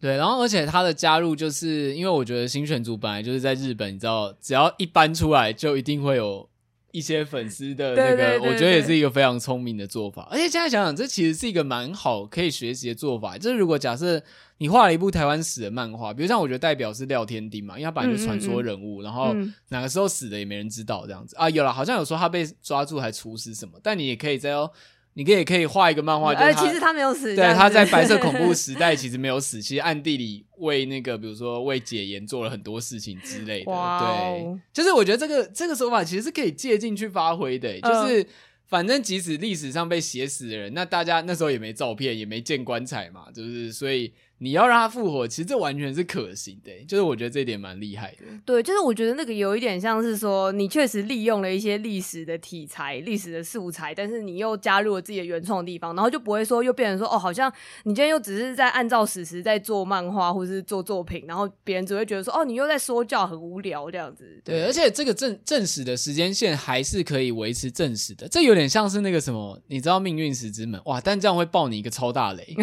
[0.00, 6.48] 对，然后而且他的加入，就是因为我觉得新选组本来就是在日本，你知道，只要一搬出来，就一定会有
[6.90, 10.26] 一些粉丝的那个，对对对对，我觉得也是一个非常聪明的做法。
[10.30, 13.36] 而且现在想想，这其实是一个蛮好可以学习的做法。
[13.36, 14.22] 就是如果假设
[14.58, 19.34] 你画了一部台湾史的漫画，比如像我觉得代表是廖天丁嘛，因为他本来就是传说人物，嗯嗯嗯，然后
[19.68, 21.48] 哪个时候死的也没人知道这样子啊。
[21.50, 24.70] 有了，好像有说他被抓住还处死什么，但你也可以在哦。
[25.18, 27.34] 你可以可以画一个漫画，呃，其实他没有死。
[27.34, 33.72] 对，他在 白色恐怖时代其实没有死，其实暗地里为那个，比如说为解严做了很多事情之类的。
[33.72, 38.24] 对，就是我觉得这个这个手法其实是可以借进去发挥的，就是。
[38.68, 48.26] 呃反正即使历史上被写死的人，那大家那时候也没照片，也没见棺材嘛，就是所以你要让他复活，其实这完全是可行的，就是我觉得这一点蛮厉害的。
[48.44, 57.50] 对，就是我觉得那个有一点像是说，你确实利用了一些历史的题材、历史的素材，但是你又加入了自己的原创的地方，然后就不会说又变成说哦，好像
[57.84, 64.40] 你今天又只是在按照史实在做漫画或是做作品，然后别人只会觉得说哦，你又在说教，很无聊这样子。
[64.44, 68.57] 对，而且这个正正史的时间线还是可以维持正史的，这有。
[68.58, 71.00] 有点像是那个什么，你知道命运石之门哇？
[71.00, 72.56] 但这样会爆你一个超大雷。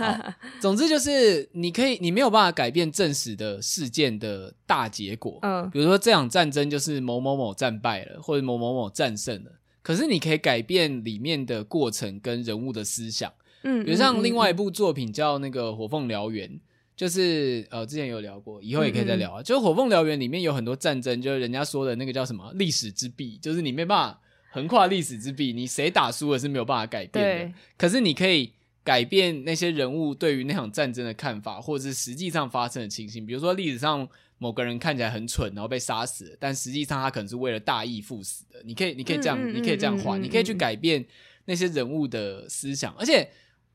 [0.62, 5.38] 总之就是你可以，你没有办法改变正史的事件的大结果。
[5.42, 9.50] 嗯，比如说这场战争就是某某某战败了，或者某某某战胜了。
[9.82, 13.30] 可是你可以改变里面的过程跟人物的思想。
[13.64, 16.48] 嗯，比如像另外一部作品叫那个《火凤燎原》，
[16.96, 19.42] 就是呃之前有聊过，以后也可以再聊啊。
[19.42, 24.18] 就是《火凤燎原》里面有很多战争，就是人家说的那个叫什么历史之壁，就是你没办法。
[24.52, 27.44] 横跨历史之壁，你谁打输了是没有办法改变的。
[27.46, 28.52] 对可是你可以
[28.84, 33.24] 改变那些人物对于那场战争的看法，或者是实际上发生的情形。
[33.24, 38.60] 比如说历史上某个人看起来很蠢，然后被杀死了，但实际上他可能是为了大义赴死的。
[38.64, 41.02] 你可以，你可以这样，嗯、你可以这样画，嗯、你可以去改变
[41.46, 42.92] 那些人物的思想。
[42.92, 43.26] 嗯、而且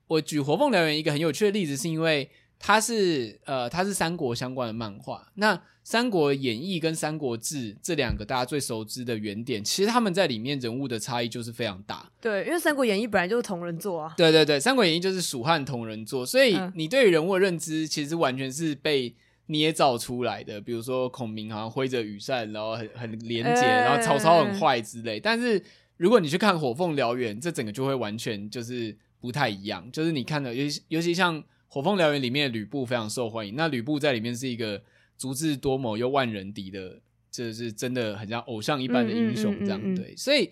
[0.05, 5.27] 我举《火凤燎原》一个很有趣的例子，是因为它是呃，它是三国相关的漫画。
[5.35, 12.11] 那《三国演义》跟《三国志》这两个大家最熟知的原点，其实他们在里面人物的差异就是非常大。
[12.19, 14.13] 对，因为《三国演义》本来就是同人作啊。
[14.17, 19.15] 对对对，《三国演义》就是蜀汉同人作，所以你对于人物的认知其实完全是被
[19.45, 20.59] 捏造出来的。
[20.59, 25.19] 比如说孔明好像挥着羽扇，然后很很廉洁，欸、然后曹操很坏之类。
[25.19, 25.63] 但是
[25.95, 29.89] 如果你去看《火凤燎原》，这整个就会完全就是不太一样。
[29.89, 34.81] 就是你看的，尤其尤其像《火凤燎原》里面的吕布非常受欢迎，那吕布在里面是一个。
[35.19, 37.01] 足智多谋又万人敌的，
[37.31, 40.15] 这是真的很像偶像一般的英雄，这样、嗯嗯嗯嗯、对。
[40.15, 40.47] 所以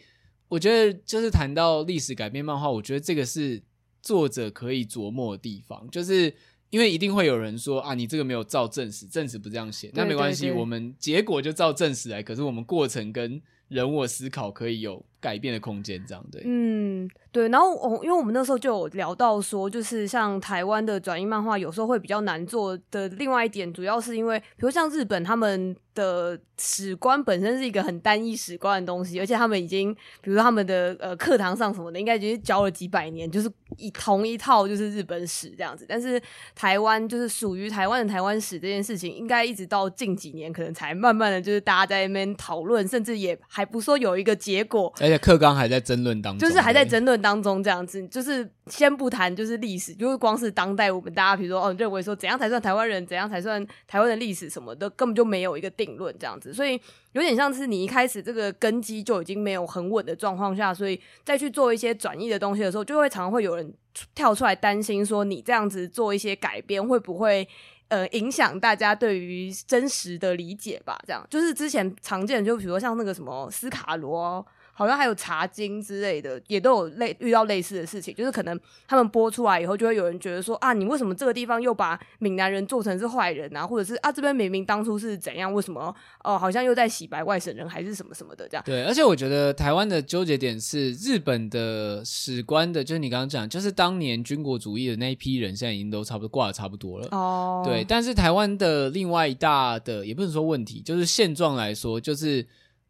[0.47, 3.62] 我觉得，就是谈到历史改编漫画，我觉得这个是
[4.01, 6.34] 作者可以琢磨的地方，就是
[6.71, 16.44] 因为一定会有人说啊，你这个没有照正史，正史不这样写，那没关系，我们结果就照正史来，可是我们过程跟人物的思考可以有改变的空间，这样对。
[16.46, 17.10] 嗯。
[17.32, 23.10] 对，然后我因为我们那时候就有聊到说，就是像台湾的转译漫画有时候会比较难做的。
[23.10, 35.86] 另外一点，主要是因为，比如像日本他们的史观本身是一个很单一史观的东西，而且他们已经，比如说他们的呃课堂上什么的，应该已经教了几百年，就是以同一套就是日本史这样子。
[35.90, 36.22] 但是
[36.56, 47.15] 台湾就是属于台湾的台湾史这件事情，应该一直到近几年可能才慢慢的就是大家在那边讨论，甚至也还不说有一个结果，而且课纲还在争论当中，就是还在争论。
[47.25, 56.80] 当中这样子，就是先不谈，就是历史，就是光是当代，我们大家比如说哦，认为说怎样才算台湾人，怎样才算台湾的历史什么的，根本就没有一个定论这样子，所以
[57.13, 63.73] 有点像是你一开始这个根基就已经没有很稳的状况下，所以再去做一些转移的东西的时候，就会常常会有人
[64.13, 67.47] 跳出来担心说，你这样子做一些改编会不会
[67.88, 70.99] 呃影响大家对于真实的理解吧？
[71.08, 74.45] 这样就是之前常见，就比如说像那个什么斯卡罗。
[74.78, 83.66] 好像还有茶经之类的，也都有类遇到类似的事情，就是可能他们播出来以后，就会有人觉得说啊，你为什么这个地方又把闽南人做成是坏人啊？
[83.66, 85.96] 或者是啊，这边明明当初是怎样，为什么哦、
[86.34, 88.64] 呃，好像又在洗白外省人，还是什么什么的这样？
[88.66, 97.64] 对，而且我觉得台湾的纠结点是日本的史官的，就是你刚刚讲，就是当年军国主义的那一批人，现在已经都差不多挂的差不多了哦。
[97.66, 102.46] 对，但是台湾的另外一大的，也不能说问题，就是现状来说，就是。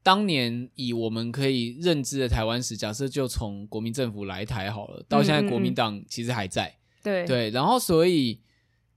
[0.06, 7.26] 当年以我们可以认知的台湾史，假设就从国民政府来台好了，到现在国民党其实还在，对。
[7.26, 8.39] 对，然后所以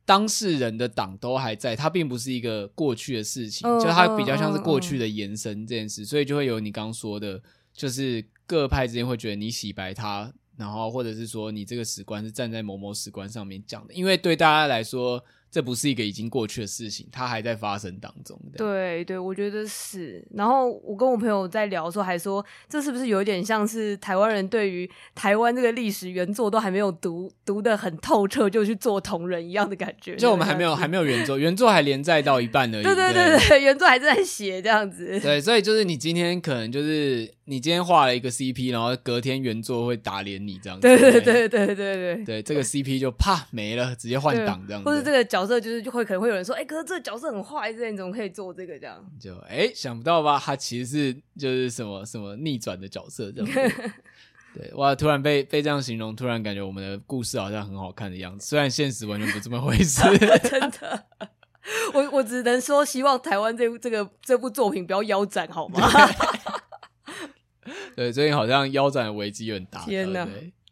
[0.04, 7.40] 当事人的党都还在，它并不是一个过去的事情，就它比较像是过去的延伸这件事，所以就会有你刚刚说的，
[7.72, 15.24] 就是各派之间会觉得你洗白他，然后或者是说你这个史观是站在某某史观上面讲的，因为对大家来说。
[15.50, 18.38] 这不是一个已经过去的事情，它还在发生当中。
[18.56, 20.24] 对对，我觉得是。
[20.34, 30.16] 然后我跟我朋友在聊的时候，还说这是不是有一点像是台湾人对于台湾这个历史原作都还没有读读的很透彻，就去做同人一样的感觉？
[30.16, 32.82] 就我们还没有还没有原作，原作还连载到一半而已。
[32.82, 35.18] 对对对对，原作还在写这样子。
[35.20, 37.32] 对，所以就是你今天可能就是。
[37.50, 40.82] 你今天画了一个 CP，然后隔天原作会打脸你这样子。
[40.82, 44.86] 对对对对对对对，对这个 CP 就啪没了，直接换档这样子。
[44.86, 49.04] 或者这个角色就是就会可能会有人说，哎、欸，可是这个角色很坏，这你怎么可以做这个这样？
[49.20, 50.40] 就哎、欸，想不到吧？
[50.42, 53.50] 他其实是就是什么什么逆转的角色这样。
[54.54, 60.02] 对，哇，突然被被这样形容，突然感觉我们的故事好像很好看的样子，虽然现实完全不这么回事。
[60.48, 61.04] 真的，
[61.92, 65.80] 我我只能说，希望台湾这这个这部作品不要腰斩，好吗？
[67.94, 69.84] 对，最近好像腰斩的危机有点大。
[69.84, 70.26] 天哪！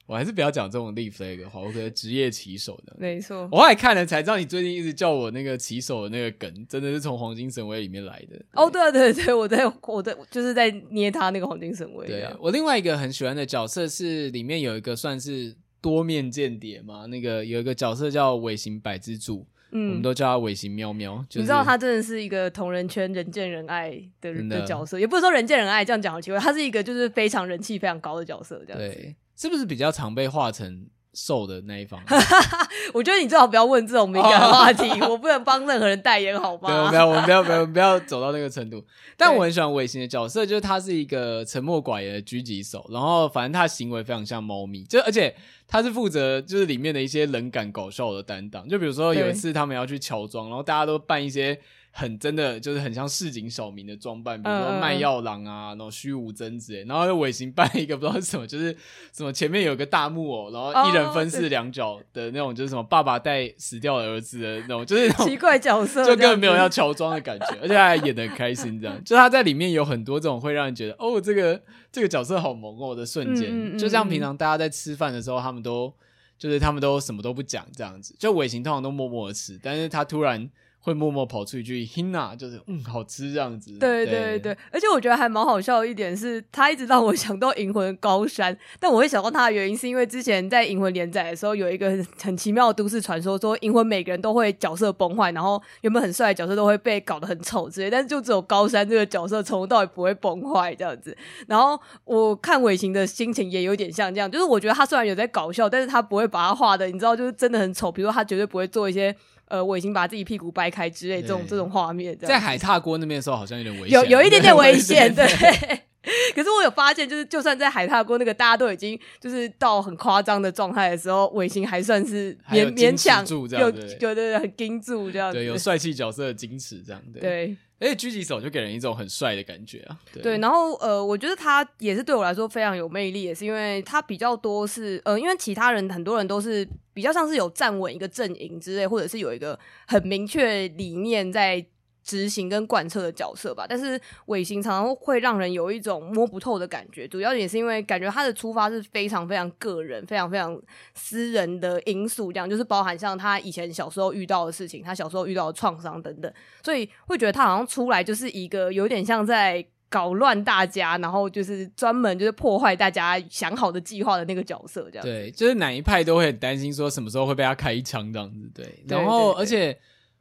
[0.06, 2.94] 我还是不要讲这种立 flag 好，我可能职业棋手的。
[2.96, 8.40] 没错，我后来看了才知道，你最近一直叫我那个棋手的那个梗，真的是从黄金神威里面来的。
[8.52, 12.06] 哦，对对对，我在我在就是在捏他那个黄金神威。
[12.06, 19.46] 对，我另外一个很喜欢的角色是里面有一个算是多面间谍嘛，那个有一个角色叫尾形百之助。
[19.72, 21.16] 嗯，我们都叫他尾形喵喵。
[21.28, 28.96] 就是、你知道他真的是一个同人圈人见人爱的人的角色，也不是说人见人爱这样讲好奇怪，他是一个就是非常人气非常高的角色，这样子。
[28.96, 30.86] 对，是不是比较常被画成？
[31.18, 31.98] 瘦的那一方，
[32.92, 36.90] 我觉得你最好不要问这种敏感的话题，我不能帮任何人代言，好吗？
[36.90, 38.84] 不要，我们不要，不要，不要走到那个程度。
[39.16, 45.34] 但我很喜欢尾形的角色，就是他是一个沉默寡言的狙击手，然后反正他的行为非常像猫咪，就而且
[45.66, 51.58] 他是负责就是里面的一些冷感搞笑的担当，就比如说有一次他们要去乔装，然后大家都扮一些。
[51.98, 58.76] 很真的就是很像市井小民的装扮，比如说卖药郎啊，然后虚无真之类，然后又尾行扮一个不知道是什么，就是
[59.14, 71.58] 什么前面有个大木偶，然后一人分饰两角的那种，就是什么爸爸带死掉的儿子的那种，就是那种奇怪角色，就根本没有要乔装的感觉，而且他还演的很开心，这样，就他在里面有很多这种会让人觉得哦，这个
[71.90, 75.90] 这个角色好萌哦的瞬间，嗯嗯嗯，就像平常大家在吃饭的时候，他们都
[76.38, 80.50] 就是他们都什么都不讲这样子，就尾行通常都默默的吃，但是他突然。
[80.86, 83.72] 会默默跑出一句 “Hina”，就是嗯，好吃这样子。
[83.72, 101.16] 对对对，对，而且我觉得还蛮好笑的一点是，他一直让我想到《银魂》高山，但我会想到他的原因是因为之前在《银魂》连载的时候，有一个很，很奇妙的都市传说，说《银魂》每个人都会角色崩坏，然后原本很帅的角色都会被搞得很丑之类，但是就只有高山这个角色从头到尾不会崩坏这样子。
[101.48, 107.90] 然后我看尾形的心情也有点像这样，就是我觉得他虽然有在搞笑，但是他不会把他画的，你知道，就是真的很丑。
[107.90, 109.16] 比如说他绝对不会做一些。
[109.48, 115.26] 呃，我已经把自己屁股掰开之类这种这种画面，在海踏锅那边的时候好像有点危险，有有一点点危险， 对。
[116.36, 123.94] 可是我有发现，就是就算在海踏锅那个大家都已经就是到很夸张的状态的时候，尾形还算是勉勉强住这样，对。
[123.96, 127.20] 对对，很盯住这样子，对，有帅气角色的矜持这样，对。
[127.20, 141.64] 对而且狙击手就给人一种很帅的感觉啊，对，对，然后呃，我觉得他也是对我来说非常有魅力，也是因为他比较多是呃，因为其他人很多人都是比较像是有站稳一个阵营之类，或者是有一个很明确理念在。
[142.06, 150.56] 执行跟贯彻的角色吧，但是尾行常常会让人有一种摸不透的感觉，主要也是因为感觉他的出发是非常非常个人、非常非常
[150.94, 165.04] 私人的因素，这样就是包含像他以前小时候遇到的事情，他小时候遇到的创伤等等，所以会觉得他好像出来就是一个有点像在搞乱大家，然后就是专门就是破坏大家想好的计划的那个角色，这样。
[165.04, 168.84] 对，就是哪一派都会很担心说什么时候会被他开一枪这样子，对。
[168.86, 169.76] 然后，而且。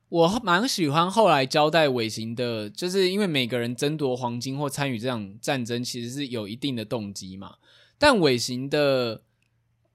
[0.09, 7.55] 我蛮喜欢后来交代尾行的，就是因为每个人争夺黄金或参与这场战争，其实是有一定的动机嘛。
[7.97, 9.23] 但尾行的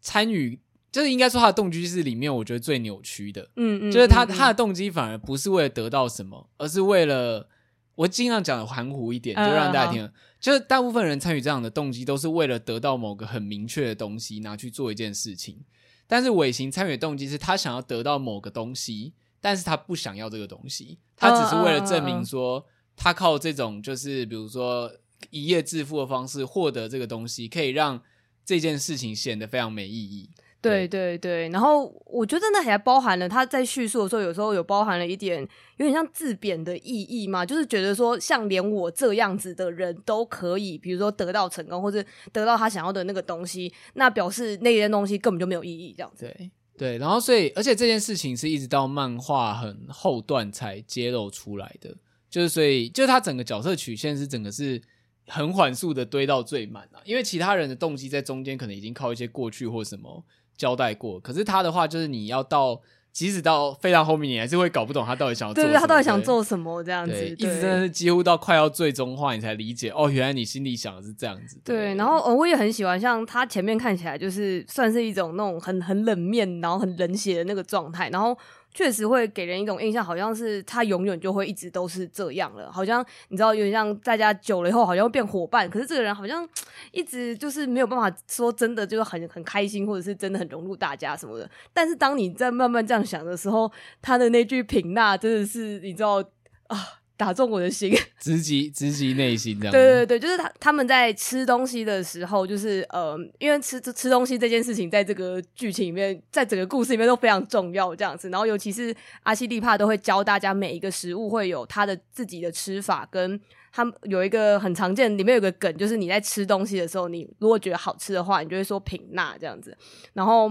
[0.01, 0.59] 参与，
[0.91, 3.49] 就是应该说他的动机是里面我觉得最扭曲的。
[3.57, 7.49] 嗯嗯，就是他他的动机反而不是为了得到什么，而是为了
[7.95, 10.11] 我尽量讲的含糊一点，就让大家听。
[10.41, 15.61] 就是大部分人参与这样的动机，都是为了得到某个很明确的东西，拿去做一件事情。
[16.07, 19.13] 但是尾行参与的动机是他想要得到某个东西。
[19.41, 22.65] 但是他不想要这个东西，他只是为了证明说，
[22.97, 24.91] 他靠这种就是比如说
[25.31, 28.01] 一夜致富的方式获得这个东西，可以让
[28.45, 30.31] 这件事情显得非常没意义。
[30.63, 35.41] 对对对，然后我觉得那还包含了他在叙述的时候，有时候有包含了一点
[35.79, 46.27] 有点像自贬的意义嘛，就是觉得说，像连我这样子的人都可以，比如说得到成功或者得到他想要的那个东西，那表示那件东西根本就没有意义，这样子。
[46.27, 46.51] 对。
[46.81, 51.95] 对，然后所以，而且这件事情是一直到漫画很后段才揭露出来的，
[52.31, 54.81] 就是所以，就是他整个角色曲线是整个是
[55.27, 60.25] 很缓速的堆到最满啊，因为其他人的动机在中间可能已经靠一些过去或什么
[60.57, 62.81] 交代过，可是他的话就是你要到。
[63.13, 65.73] 即使到非常后面，你还是会搞不懂他到底想要做什么。
[65.75, 71.59] 对，他到底想做什么这样子，一直真的是几乎到快要最终话，你才理解哦，原来你心里想的是这样子。
[71.65, 78.37] 对，然后哦，我也很喜欢，像他前面看起来就是算是一种那种很很冷面，然后很冷血的那个状态，然后。
[78.73, 85.69] 确实会给人一种印象，好像是他永远就会一直都是这样了，好像你知道，有点像大家久了以后，好像会变伙伴。
[85.69, 86.49] 可是这个人好像
[86.93, 91.51] 一直就是没有办法说真的，就是很很开心，或者是真的很融入大家什么的。
[91.73, 96.23] 但是当你在慢慢这样想的时候，他的那句品纳真的是你知道
[96.69, 97.00] 啊。
[97.21, 99.73] 打中我的心， 直击直击内心这样。
[99.73, 108.31] 对对对，就是他他们在吃东西的时候，就是呃，因为吃吃东西这件事情，在这个剧情里面，在整个故事里面都非常重要这样子。
[108.31, 108.95] 然后尤其是
[109.25, 113.39] 阿西利帕都会教大家每一个食物会有它的自己的吃法，跟
[113.71, 119.77] 他们有一个很常见，里面有个梗，就是你在吃东西的时候，你如果觉得好吃的话，你就会说品纳这样子。
[120.15, 120.51] 然后。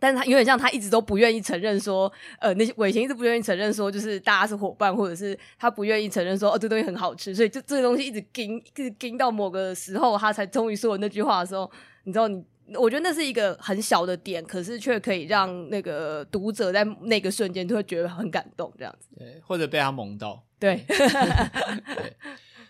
[0.00, 11.70] 但是他有点像，他一直都不愿意承认说，呃，那些伟贤一直不愿意承认说，就是大家是伙伴，或者是他不愿意承认说，哦，这东西很好吃，所以就这个东西一直盯， 一直盯到某个时候，他才终于说了那句话的时候，
[12.04, 12.42] 你知道，你
[12.74, 20.84] 我觉得那是一个很小的点，可是却可以让那个读者在那个瞬间就会觉得很感动，这样子，对，或者被他萌到，对。
[20.86, 20.96] 对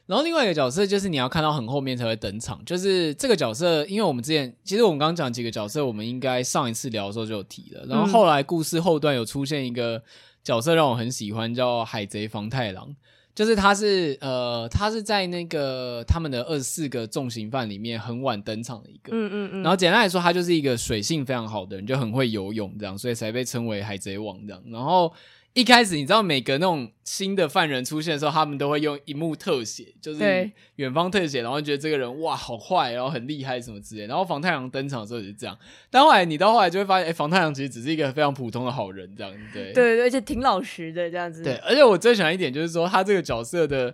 [0.08, 7.84] 然后另外一个角色就是你要看到很后面才会登场，就是这个角色，因为我们之前其实我们刚刚讲几个角色，我们应该上一次聊的时候就有提了。
[7.86, 10.02] 然后后来故事后段有出现一个
[10.42, 12.88] 角色让我很喜欢，叫海贼房太郎，
[13.34, 19.62] 就是他是呃他是在那个他们的二十四个重刑犯里面很晚登场的一个，嗯嗯嗯。
[19.62, 24.62] 然后简单来说，他就是一个水性非常好的人，就很会游泳这样，所以才被称为海贼王这样。
[24.70, 25.12] 然后。
[25.58, 34.06] 一开始你知道每个那种新的犯人出现的时候，他们都会用一幕特写，就是远方特写，然后觉得这个人哇好坏，然后很厉害什么之类。
[34.06, 35.58] 然后房太郎登场的时候也是这样，
[35.90, 41.42] 但后来你到后来就会发现，哎、欸，房太郎其实只是一个非常普通的好人，这样对对对，而且挺老实的这样子。
[41.42, 43.92] 对，而且我最喜欢一点就是说，他这个角色的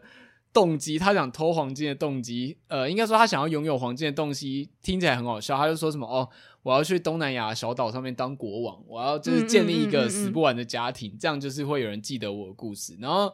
[0.53, 5.57] 动机，他想偷黄金的动机，呃，应该说他想要拥有黄金的动机，听起来很好笑。
[5.57, 6.29] 他就说什么哦。
[6.65, 12.97] 我要去东南亚小岛上面当国王，我要就是建立一个死不完的家庭，嗯嗯嗯嗯，这样就是会有人记得我的故事。
[12.99, 13.33] 然后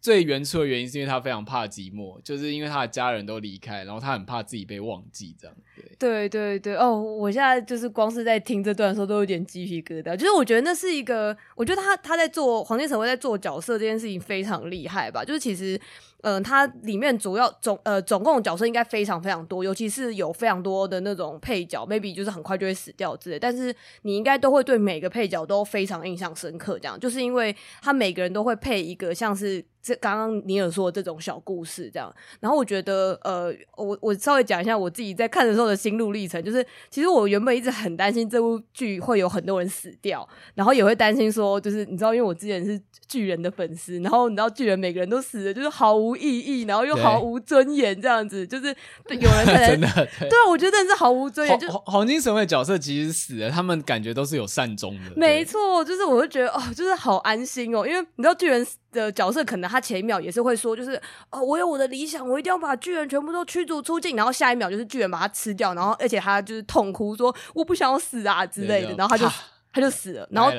[0.00, 5.56] 最原初的原因是因为他非常怕寂寞，就是因为他的家人都离开，然后他很怕自己被忘记，这样。
[5.74, 15.80] 对对对对哦，我现在就是光是在听这段的时候都有点鸡皮疙瘩，就是我觉得那是一个，我觉得他他在做黄金神会在做角色这件事情非常厉害吧，就是其实。
[16.22, 23.38] 嗯、呃，它里面主要总呃总共角色应该非常非常多，尤其是有非常多的那种配角，maybe 就是很快就会死掉之类。
[23.38, 29.64] 但是你应该都会对每个配角都非常印象深刻，这样就是因为他每个人都会配一个像是。
[29.80, 48.66] 这刚刚尼尔说的这种小故事，这样，然后我觉得，呃，我我稍微讲一下我自己在看的时候的心路历程，就是其实我原本一直很担心这部剧会有很多人死掉，然后也会担心说，就是你知道，因为我之前是巨人的粉丝，然后你知道巨人每个人都死了，就是毫无意义，然后又毫无尊严，这样子，就是
[49.08, 49.88] 有人在 真的
[50.20, 51.58] 对，对啊，我觉得真的是毫无尊严。
[51.58, 58.66] 就黄黄金神位角色其实死了，他们感觉都是有善终的，没错，就是我会觉得哦，就是好安心哦，因为你知道巨人。
[58.90, 60.98] 的角色可能他前一秒也是会说，就是
[61.30, 69.30] 哦，我有我的理想，我一定要把巨人全部都驱逐出境，然后下一秒就是巨人把他吃掉，然后而且他就是痛哭说我不想要死啊之类的，然后他就
[69.78, 70.50] 他就死了，然后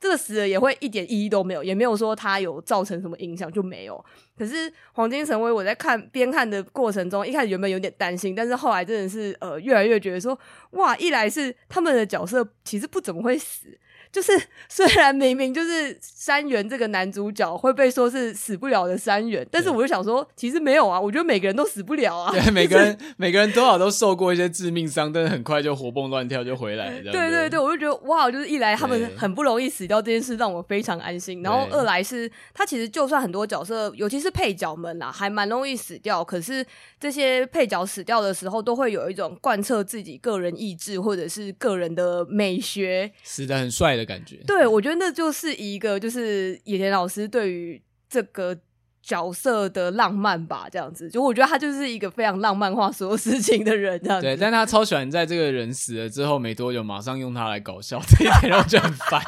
[0.00, 4.04] 这个死了也会一点意义都没有，也没有说他有造成什么影响就没有。
[4.38, 10.38] 可是黄金神威我在看边看的过程中，一开始原本有点担心，但是后来真的是呃越来越觉得说
[10.70, 13.76] 哇，一来是他们的角色其实不怎么会死。
[14.10, 14.32] 就是
[14.68, 22.32] 虽然明明就是三元这个男主角会被说是死不了的三元，但是我就想说，其实没有啊，我觉得每个人都死不了啊。
[22.32, 27.12] 对， 每个人每个人多少都受过一些致命伤，但是很快就活蹦乱跳就回来了。
[27.12, 36.64] 对对对，我就觉得哇，就是一来他们很不容易死掉这件事让我非常安心，然后二来是他其实就算很多角色，尤其是配角们啊，还蛮容易死掉，可是
[36.98, 48.56] 这些配角死掉的时候，都会有一种贯彻自己个人意志或者是个人的美学，死的很帅的感觉，对，我觉得那就是一个，就是野田老师对于这个
[49.02, 51.08] 角色的浪漫吧，这样子。
[51.08, 54.26] 就我觉得他就是一个非常浪漫化所有事情的人，这样子。
[54.26, 59.22] 对，但他超喜欢在这个人死了之后没多久，马上用他来搞笑，这一点让我觉得很烦。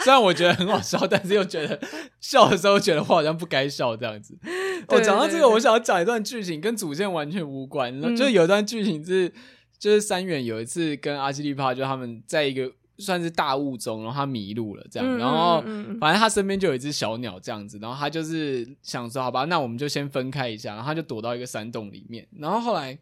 [0.00, 1.80] 虽然我觉得很好笑，但是又觉得
[2.20, 4.36] 笑的时候觉得我好像不该笑这样子。
[4.88, 7.98] 我讲到这个，我想要讲一段剧情，跟主线完全无关。
[8.02, 9.32] 嗯、就是有一段剧情是，
[9.78, 12.72] 就是三远有一次跟阿基利帕，就他们在一个。
[12.98, 15.60] 算是大雾中，然后他迷路了，这样，然后
[16.00, 22.98] 反正他身边就有一只小鸟这样子，然后他就是想说，好吧，那我们就先分开一下，然后他就躲到一个山洞里面，然后后来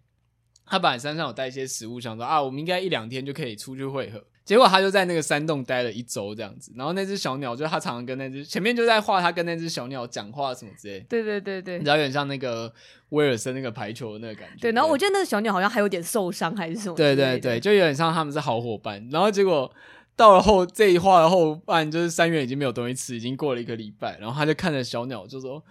[0.65, 4.25] 他本来山上有带一些食物，想说啊，我们应该一两天就可以出去会合。
[4.45, 12.73] 结果他就在那个山洞待了一周这样子，然后那只小鸟就他常常跟那只前面就在画他跟那只小鸟讲话什么之类，对对对对，你知道有点像那个
[13.11, 14.57] 威尔森那个排球的那个感觉。
[14.61, 16.97] 对，然后我觉得那个小鸟好像还有点受伤还是什么。
[16.97, 19.09] 对对对，就有点像他们是好伙伴。
[19.13, 19.73] 然后结果
[20.17, 25.63] 到了后这一画的后半，就是三月已经没有东西吃，已经过了一个礼拜，然后他就看着小鸟就说：“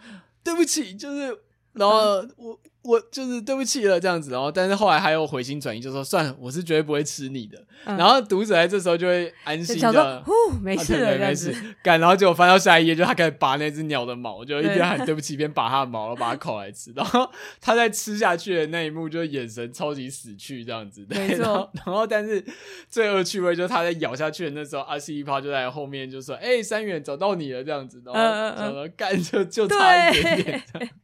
[0.44, 1.38] 对不起，就是。”
[1.74, 2.60] 然后我。
[2.84, 7.64] 嗯我就是对不起了这样子，然后但是后来还有回心转意，就说算了，我是绝对不会吃你的。
[7.86, 11.56] 嗯、然后读者在这时候就会安心的，呼，没事了，没事。
[11.84, 16.92] 干，然后结果翻到下一页，就他开始拔那只鸟的毛，就一边喊对不起，一边拔它的毛，然后把它烤来吃。
[16.96, 17.30] 然后
[17.60, 21.06] 他在吃下去的那一幕，就眼神超级死去这样子。
[21.06, 21.44] 对，没错。
[21.44, 22.44] 然后，然后但是
[22.90, 30.64] 最恶趣味就是他在咬下去的那时候，阿西一趴就在后面就说：“哎、欸，山原找到你了。”这样子，然后干就就差一点点。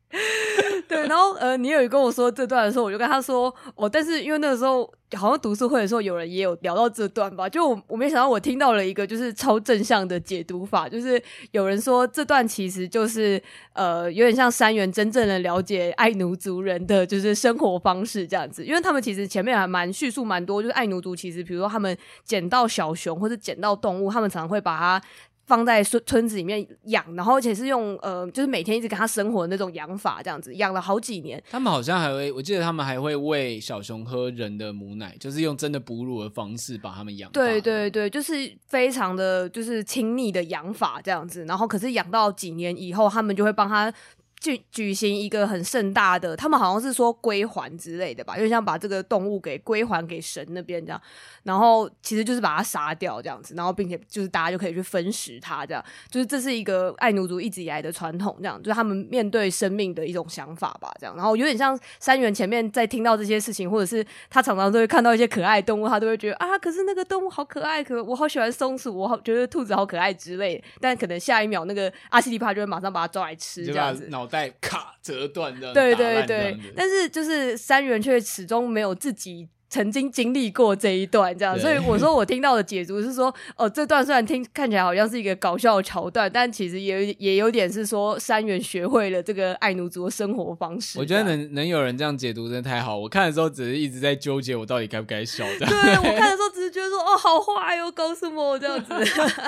[0.87, 13.41] 对，然后呃，你有跟我说这段的时候，我就跟他说，哦，但是因为那个时候好像读书会的时候，有人也有聊到这段吧，就我，我没想到我听到了一个就是超正向的解读法，就是有人说这段其实就是
[13.73, 25.01] 呃，有点像山原真正的了解爱奴族人的就是生活方式这样子，因为他们其实前面还蛮叙述蛮多，就是爱奴族其实比如说他们捡到小熊或者捡到动物，他们常常会把它。
[25.47, 31.41] 放在村村子里面养，然后而且是用呃，就是每天一直跟他生活的那种养法，这样子养了好几年。
[31.49, 37.31] 他们好像还会，我记得他们还会喂小熊喝人的母奶，就是用真的哺乳的方式把他们养。
[37.31, 38.33] 对对对，就是
[38.67, 41.43] 非常的就是亲密的养法这样子。
[41.45, 43.91] 然后可是养到几年以后，他们就会帮他。
[44.39, 51.01] 举举行一个很盛大的，他们好像是说归还之类的吧，就像把这个动物给归还给神那边这样，
[51.43, 74.07] 然后其实就是把它杀掉这样子，然后并且就是大家就可以去分食它这样，就是这是一个爱奴族一直以来的传统这样，就是他们面对生命的一种想法吧这样，然后有点像三元前面在听到这些事情，或者是他常常都会看到一些可爱动物，他都会觉得啊，可是那个动物好可爱，可我好喜欢松鼠，我好觉得兔子好可爱之类的，但可能下一秒那个阿西里帕就会马上把它抓来吃这样子。
[74.28, 90.97] 带卡折断的，对对对，但是就是三元却始终没有自己曾经经历过这一段，这样，所以我说我听到的解读是说， 哦，这段虽然听看起来好像是一个搞笑的桥段，但其实也也有点是说山元学会了这个爱奴族的生活方式。
[90.97, 95.65] 我觉得能能有人这样解读真的太好，我看的时候只是一直在纠结我到底该不该笑的。
[95.65, 98.93] 对，我 看的时候只是觉得说，哦，好坏哦，搞什么这样子。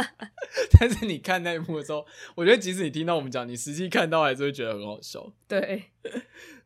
[0.79, 2.05] 但是你看那一幕的时候，
[2.35, 5.31] 我觉得即使你听到我们讲，你实际看到还是会觉得很好笑。
[5.47, 5.83] 对。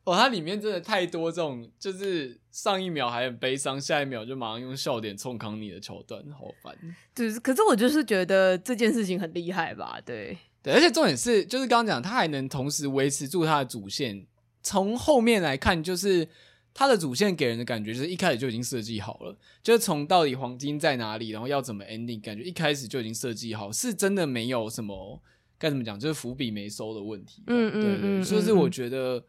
[0.06, 6.78] 哦，它里面真的太多这种，就是上一秒还很悲伤，下一秒就马上用笑点冲康你的桥段，好烦。
[7.16, 10.02] 就是，可是我就是觉得这件事情很厉害吧？
[10.06, 14.28] 对，对，而且重点是，就是刚刚讲，他还能同时维持住他的主线。
[14.62, 16.28] 从后面来看，就是
[16.74, 25.22] 他的主线给人的感觉，就是一开始就已经设计好了，就是从到底黄金在哪里，然后要怎么 ending，感觉一开始就已经设计好，是真的没有什么
[25.58, 27.42] 该怎么讲，就是伏笔没收的问题。
[27.48, 29.24] 嗯嗯，对对，所以是我觉得。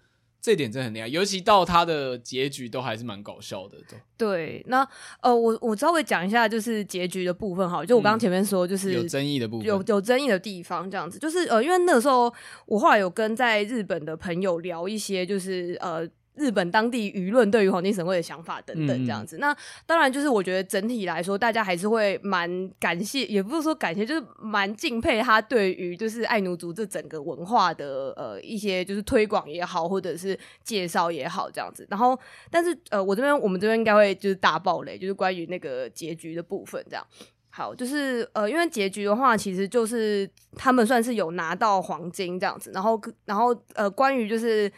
[0.45, 3.79] 这点真的很厉害，尤其到他的结局都还是蛮搞笑的。
[3.89, 4.87] 对，对，那
[5.23, 12.31] 呃，我我稍微讲一下，就是结局的部分哈，就我刚刚前面说，就是、嗯、有争议的部分，有有争议的地方，这样子，就是呃，因为那个时候
[12.67, 16.07] 我后来有跟在日本的朋友聊一些，就是呃。
[16.37, 19.57] 日本当地舆论对于黄金神会的想法等等这样子，嗯、那
[19.87, 31.87] 当然就是我觉得整体来说，大家还是会蛮感谢，也不是说感谢，就是蛮敬佩他对于就是爱奴族这整个文化的呃一些就是推广也好，或者是介绍也好这样子。
[31.89, 32.19] 然后，
[32.51, 37.07] 但是呃，我这边我们这边应该会就是大爆雷，就是关于那个结局的部分这样。
[37.51, 44.69] 好，就是呃，因为结局的话，其实就是他们算是有拿到黄金这样子，然后然后呃，关于就是。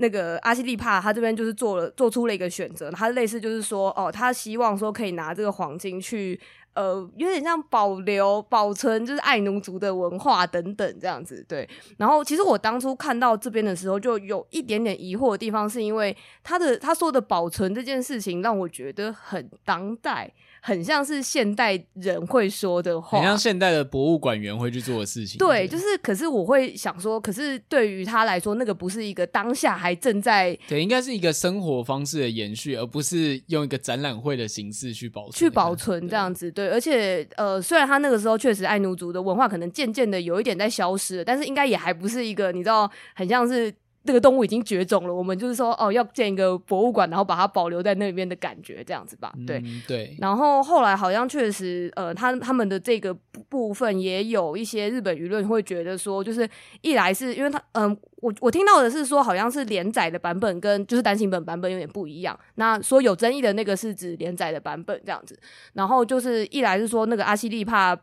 [0.00, 6.38] 那个阿西利帕他这边就是做了做出了一个选择，他类似就是说，哦，他希望说可以拿这个黄金去，
[6.74, 11.68] 呃，有点像保留保存就是爱奴族的文化等等这样子，对。
[11.96, 20.32] 然后其实我当初看到这边的时候，就有一点点疑惑的地方，是因为他的他说的保存这件事情让我觉得很当代。
[20.62, 25.38] 很像是现代人会说的话，很像现代的博物馆员会去做的事情。
[25.38, 36.52] 对，就是，可是我会想说，可是对于他来说，那个不是一个当下还正在，对，应该是一个生活方式的延续，而不是用一个展览会的形式去保存，去保存这样子。
[36.52, 43.72] 对，对，而且呃，虽然他那个时候确实爱奴族的文化可能渐渐的有一点在消失，但是应该也还不是一个你知道，很像是。
[44.02, 49.32] 这个动物已经绝种了，我们就是说哦，要建一个博物馆，然后把它保留在那边的感觉，这样子吧。
[49.46, 50.16] 对、嗯、对。
[50.18, 53.14] 然后后来好像确实，呃，他他们的这个
[53.48, 56.48] 部分也有一些日本舆论会觉得说，就是
[56.80, 62.38] 一来是因为他，嗯、呃，我我听到的是说，好像是连载的版本跟就是单行本版本有点不一样。
[62.54, 65.38] 那说有争议的那个是指连载的版本这样子。
[65.74, 67.98] 然后就是一来是说那个阿西利帕。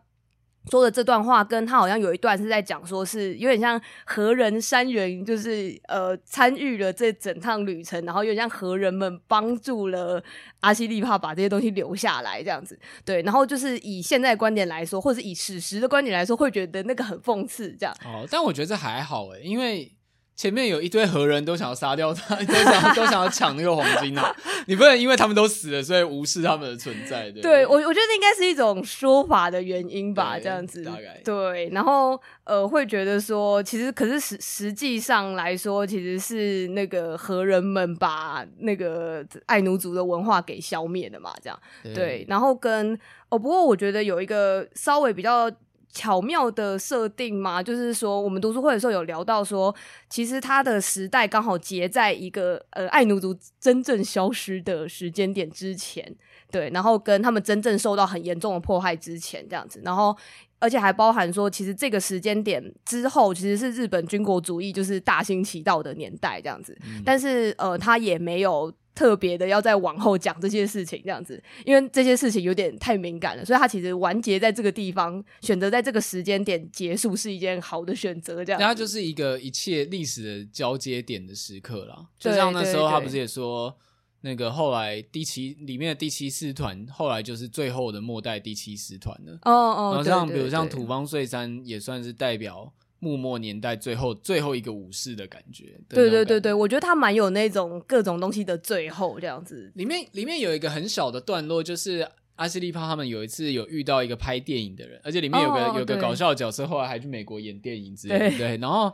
[0.70, 10.24] 说的这段话，跟他好像有一段是在讲，说是有点像何人山人，就是呃参与了这整趟旅程，然后有点像何人们帮助了
[10.60, 17.96] 阿西利帕把这些东西留下来这样子，对，然后就是以现在观点来说，或者以史实的观点来说，会觉得那个很讽刺这样。
[18.06, 19.92] 哦，但我觉得这还好诶，因为。
[20.38, 24.34] 前面有一堆何人都想要杀掉他， 都想都想要抢那个黄金啊！
[24.68, 27.32] 你不能因为他们都死了，所以无视他们的存在。
[27.32, 30.84] 对，对我我觉得应该是一种说法的原因吧，这样子。
[30.84, 42.26] 大概对，然后呃，会觉得说，其实可是实实际上来说，其实是那个何人们把那个爱奴族的文化给消灭了嘛，这样对，对。
[42.30, 42.94] 然后跟
[43.30, 45.52] 哦，不过我觉得有一个稍微比较。
[45.92, 49.74] 巧妙的设定嘛，就是说，我们读书会的时候有聊到说，
[50.10, 56.16] 其实他的时代刚好结在一个呃爱奴族真正消失的时间点之前，
[56.52, 60.16] 对，然后跟他们真正受到很严重的迫害之前这样子，然后
[60.60, 68.72] 而且还包含说，其实这个时间点之后，其实是日本军国主义就是大行其道的年代这样子，嗯、但是呃，他也没有。
[68.98, 78.44] 特别的要再往后讲这些事情，这样子，因为这些事情有点太敏感了，所以他其实完结在这个地方，选择在这个时间点结束是一件好的选择。
[78.44, 82.08] 这样，它就是一个一切历史的交接点的时刻了。
[82.18, 83.78] 就像那时候他不是也说，
[84.22, 89.34] 那个后来第七里面的第七师团，后来就是最后的末代第七师团了。
[89.44, 92.74] 哦哦，然后像比如像土方岁三也算是代表。
[93.00, 99.72] 幕末年代最后最后一个武士的感觉，对对对对，我觉得他蛮有那种各种东西的最后这样子。
[99.76, 108.30] 里面里面有一个很小的段落，就是阿西利帕他们有一次有遇到一个拍电影的人，而且里面有个、哦、有个搞笑的角色，后来还去美国演电影之类的。
[108.30, 108.92] 对，对，然后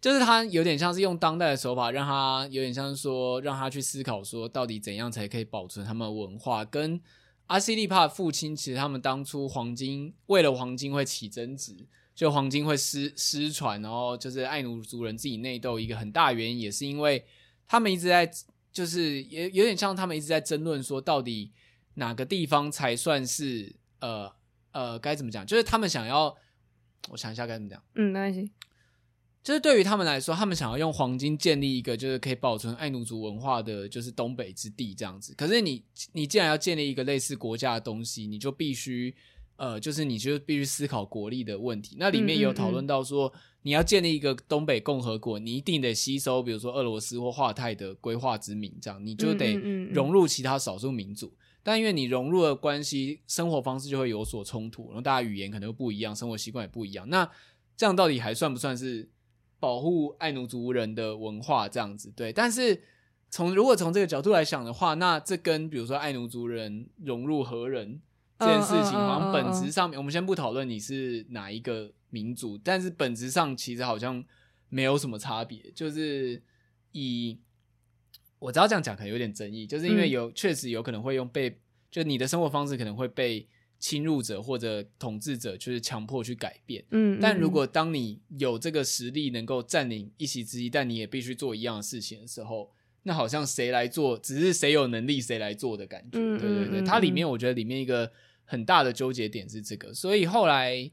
[0.00, 6.64] 就是他有点像是用当代的手法，让他有点像是说让他去思考说，到底怎样才可以保存他们的文化。
[6.64, 7.00] 跟
[7.48, 11.86] 阿西利帕父亲，其实他们当初黄金为了黄金会起争执。
[12.22, 17.24] 就黄金会失失传，然后就是爱奴族人自己内斗，一个很大原因也是因为
[17.66, 18.30] 他们一直在，
[18.70, 21.50] 就是也有点像他们一直在争论说，到底
[21.94, 24.32] 哪个地方才算是呃
[24.70, 25.44] 呃该怎么讲？
[25.44, 26.32] 就是他们想要，
[27.10, 27.82] 我想一下该怎么讲。
[27.96, 28.52] 嗯，没关系。
[29.42, 35.34] 就是对于他们来说，他们想要用黄金建立一个就是可以保存爱奴族文化的，就是东北之地这样子。
[35.36, 39.12] 可是你你既然要建立一个类似国家的东西，你就必须。
[39.56, 41.96] 呃，就是你就必须思考国力的问题。
[41.98, 49.54] 那里面有讨论到说，嗯嗯嗯，你要建立一个东北共和国，你一定得吸收，比如说俄罗斯或华泰的规划之民，这样你就得
[49.92, 51.32] 融入其他少数民族。
[51.62, 57.08] 但因为你融入的关系，生活方式就会有所冲突，然后大家语言可能会不一样，生活习惯也不一样。
[57.08, 57.30] 那
[57.76, 59.08] 这样到底还算不算是
[59.60, 61.68] 保护爱奴族人的文化？
[61.68, 62.32] 这样子对？
[62.32, 62.82] 但是
[63.30, 68.00] 从如果从这个角度来想的话，那这跟比如说爱奴族人融入何人。
[68.44, 74.22] 这件事情好像本质上面，我们先不讨论你是哪一个民族，但是本质上其实好像
[74.68, 75.70] 没有什么差别。
[75.74, 76.42] 就是
[76.92, 77.38] 以
[78.38, 81.58] 我知道这样讲可能有点争议，就是因为有确实有可能会用被，
[81.90, 83.46] 就你的生活方式可能会被
[83.78, 86.84] 侵入者或者统治者就是强迫去改变。
[86.90, 92.70] 嗯，但如果当你有这个实力能够占领一席之地，但你也必须做一样的事情的时候。
[93.04, 96.20] 那好像谁来做，只是谁有能力谁来做的感觉。
[96.20, 98.08] 嗯、对对对，它里面我觉得里面一个
[98.52, 100.90] 很大的纠结点是这个，所以后来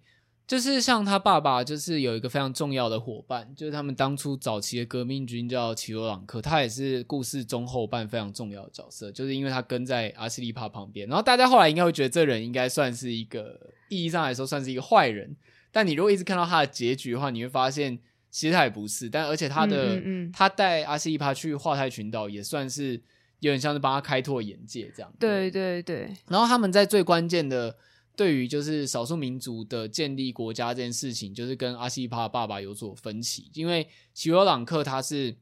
[0.48, 11.06] 就是像他爸爸，就是有一个非常重要的伙伴，就是他们当初早期的革命军叫齐罗朗克，他也是故事中后半非常重要的角色，就是因为他跟在阿西利帕旁边。
[11.10, 15.36] 然后大家后来应该会觉得这人应该算是一个意义上来说算是一个坏人，
[15.72, 18.00] 但你如果一直看到他的结局的话，你会发现。
[18.32, 23.02] 其实他也不是，但而且他的、嗯嗯、他带阿西利帕去华泰群岛，也算是
[23.40, 25.14] 有点像是帮他开拓眼界这样。
[25.20, 26.14] 对对对。
[26.28, 27.76] 然后他们在最关键的，
[28.16, 33.50] 对于就是少数民族的建立国家这件事情，就是跟阿西利帕爸爸有所分歧。
[33.54, 35.36] 因为齐罗朗克他是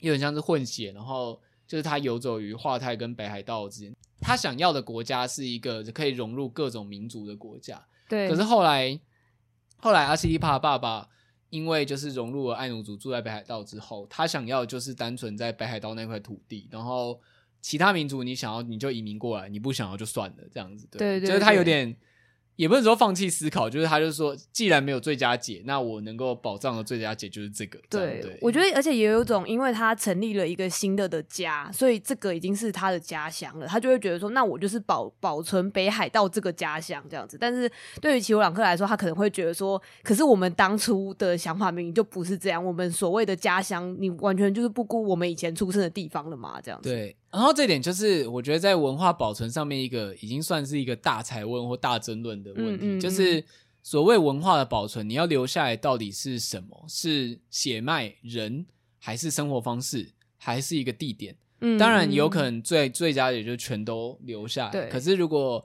[0.00, 7.86] 有点像是混血，然后就是他游走于华泰跟北海道之间，他想要的国家是一个可以融入各种民族的国家。
[8.08, 8.28] 对。
[8.28, 8.98] 可是后来，
[9.76, 11.08] 后来阿西利帕爸爸。
[11.50, 17.20] 因为就是融入了爱奴族，住在北海道之后，他想要就是单纯在北海道那块土地，然后
[17.60, 21.96] 其他民族你想要你就移民过来，你不想要就算了这样子，对，对对对，就是他有点
[22.56, 27.78] 也不是说放弃思考，就是他就是说，既然没有最佳解，那我能够保障的最佳解就是这个。
[27.88, 37.36] 对，对我觉得，而且也有一种，因为他成立了一个新的的家，所以这个已经是他的家乡了，他就会觉得说，那我就是保保存北海道这个家乡这样子。
[37.38, 46.58] 但是对于齐欧朗克来说，他可能会觉得说，可是我们当初的想法明明就不是这样，我们所谓的家乡，你完全就是不顾我们以前出生的地方了嘛？
[46.62, 46.88] 这样子。
[46.88, 47.14] 对。
[47.36, 53.44] 然后这点就是，我觉得在文化保存上面，一个已经算是一个大才问或大争论的问题，嗯嗯嗯，就是
[53.82, 56.86] 所谓文化的保存，你要留下来到底是什么？
[56.88, 58.64] 是血脉、人，
[58.98, 61.36] 还是生活方式，还是一个地点？
[61.60, 64.88] 嗯，当然有可能最最佳的也就全都留下来。
[64.88, 65.62] 可是如果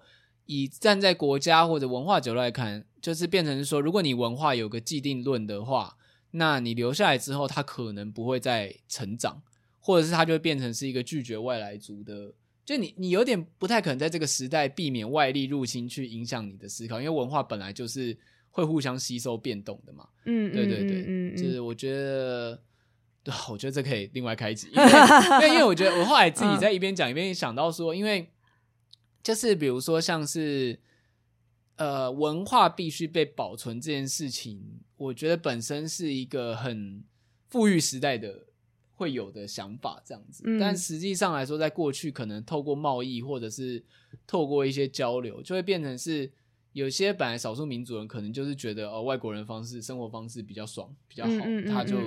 [0.48, 5.96] 以站在国家或者文化角度来看，就是变成是说，如果你文化有个既定论的话，
[6.32, 9.42] 那你留下来之后，它可能不会再成长。
[9.84, 12.32] 或者是它就会变成是一个拒绝外来族的，
[12.64, 18.16] 就你你有点不太可能在这个时代避免外力入侵去影响你的思考，因为文化本来就是
[18.52, 20.08] 会互相吸收变动的嘛。
[20.26, 22.62] 嗯，对对对，嗯，就是我觉得，
[23.24, 28.30] 对，我觉得这可以另外开一集，因为因为我觉得我后来自己在一边讲一边想到说，因为
[29.24, 30.80] 就是比如说像是
[31.78, 37.04] 呃文化必须被保存这件事情，我觉得本身是一个很
[37.50, 38.46] 富裕时代的。
[39.02, 43.84] 会有的想法这样子，嗯、但实际上来说，在过去可能透过贸易或者是
[44.28, 46.32] 透过一些交流，就会变成是
[46.74, 51.98] 有些本来少数民族人可能就是觉得哦，外国人方式生活方式比较爽比较好，嗯嗯嗯、他就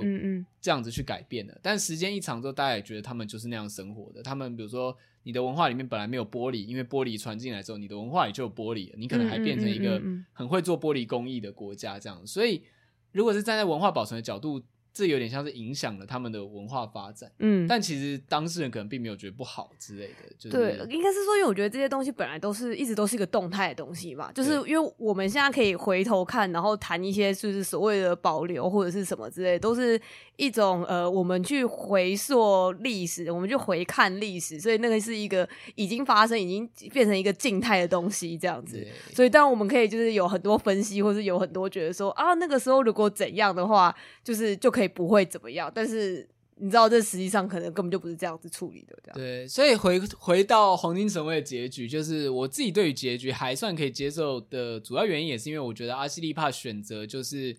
[0.61, 1.59] 这样子去改变了。
[1.61, 4.23] 但时间一长之后，大家也觉得他们就是那样生活的。
[4.23, 12.25] 他们比如说你的文化里面本来没有玻璃，因为玻璃传进来之后，你的文化里就有玻璃了，你可能还变成一个很会做玻璃工艺的国家这样。
[12.25, 12.63] 所以
[13.11, 14.63] 如果是站在文化保存的角度。
[14.95, 29.99] 这有点像是影响了他们的文化发展，嗯，但其实当事人可能并没有觉得不好之类的，就是对，应该是说，因为我觉得这些东西本来都是一直都是一个动态的东西嘛，就是因为我们现在可以回头看，然后谈一些就是所谓的保留或者是什么之类，都是
[30.37, 38.87] 一种呃，我们去回溯历史，我们去回看历史，所以那个是一个已经发生、已经变成一个静态的东西这样子。
[39.13, 43.93] 所以当然我们可以就是有很多分析，或是有很多觉得说啊，那个时候如果怎样的话，
[44.23, 44.84] 就是就可以。
[44.87, 46.27] 不会怎么样，但是
[46.57, 48.97] 你知道，这实际上可能根本就不是这样子处理的。
[49.03, 57.57] 这样对，所以回回到黄金神位的结局，就是我自己对于结局还算可以接受的主要原因，也是因为我觉得阿西利帕选择就是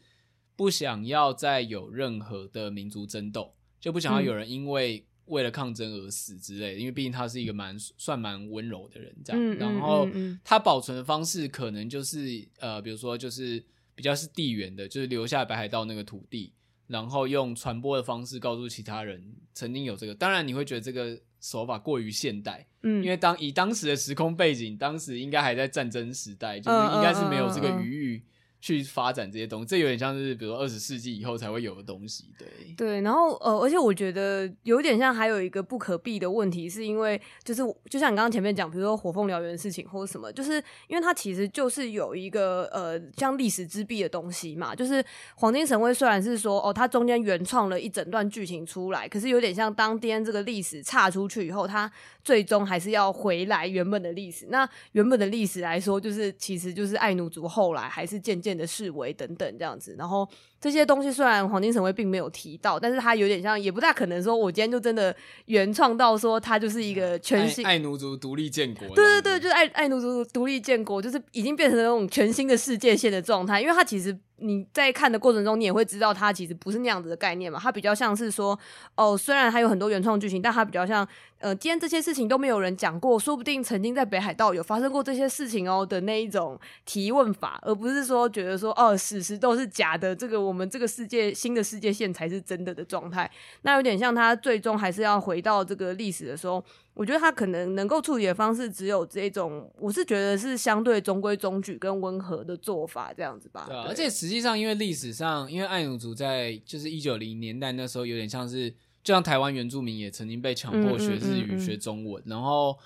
[0.56, 6.78] 不想要再有任何的民族争斗，就不想要有人因为为了抗争而死之类的。
[6.78, 9.42] 因为毕竟他是一个蛮算蛮温柔的人，这样。
[9.42, 10.08] 嗯、然后
[10.42, 13.62] 他保存的方式可能就是呃，比如说就是
[13.94, 16.54] 比较是地缘的，就是留下北海道那个土地。
[16.86, 28.24] 然后用传播的方式告诉其他人曾经有这个，当然你会觉得这个手法过于现代，嗯，因为当以当时的时空背景，当时应该还在战争时代，就是应该是没有这个余裕。
[28.66, 33.00] 去发展这些东西，这有点像是比如说二十世纪以后才会有的东西，对对。
[33.02, 40.54] 然后呃，而且我觉得有点像还有一个不可避的问题，是因为就是就像你刚刚前面讲，比如说火凤燎原的事情或者什么，就是
[40.88, 44.74] 因为它其实就是有一个呃像历史之壁的东西嘛。
[44.74, 45.04] 就是
[45.36, 51.88] 黄金神威虽然是说哦，它中间原创了一整段剧情出来，可是有点像当天这个历史岔出去以后，它
[52.24, 54.48] 最终还是要回来原本的历史。
[54.50, 60.28] 那原本的历史来说，就是其实就是爱奴族后来还是渐渐的示威等等这样子，然后
[60.66, 65.14] 这些东西虽然黄金神威并没有提到，但是他有点像，也不大可能说，我今天就真的
[65.46, 74.18] 原创到说他就是一个全新爱奴族独立建国，对对对，就是爱爱奴族独立建国，就是已经变成那种全新的世界线的状态，因为他其实。
[74.38, 78.58] 你在看的过程中，你也会知道它其实不是那样子的概念嘛，它比较像是说，
[78.94, 81.08] 哦，虽然还有很多原创剧情，但它比较像，
[81.38, 93.30] 呃，今天这些事情都没有人讲过，说不定曾经在北海道有发生过这些事情哦的那一种提问法，而不是说觉得说，哦，史实都是假的，这个我们这个世界新的世界线才是真的的状态，
[93.62, 96.64] 那有点像他最终还是要回到这个历史的时候。
[96.96, 103.66] 我觉得他可能能够处理的方式只有这种，我是觉得是相对中规中矩跟温和的做法这样子吧。
[103.68, 108.70] 对而且实际上，因为历史上，因为爱奴族在就是一九零年代那时候有点像是，
[109.04, 112.78] 就像台湾原住民也曾经被强迫学日语、学中文，嗯嗯嗯嗯，然后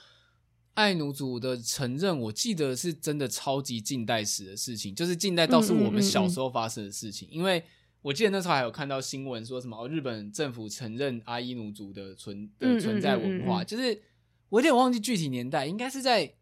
[0.81, 7.63] 爱奴族的承认，我记得是真的超级近代史的事情，就是近代倒是我们小时候发生的事情，嗯嗯嗯嗯，因为。
[8.03, 14.01] 我记得那时候还有看到新闻说什么哦，日本政府承认阿伊奴族的存的存在文化，就是
[14.49, 16.33] 我有点忘记具体年代，应该是在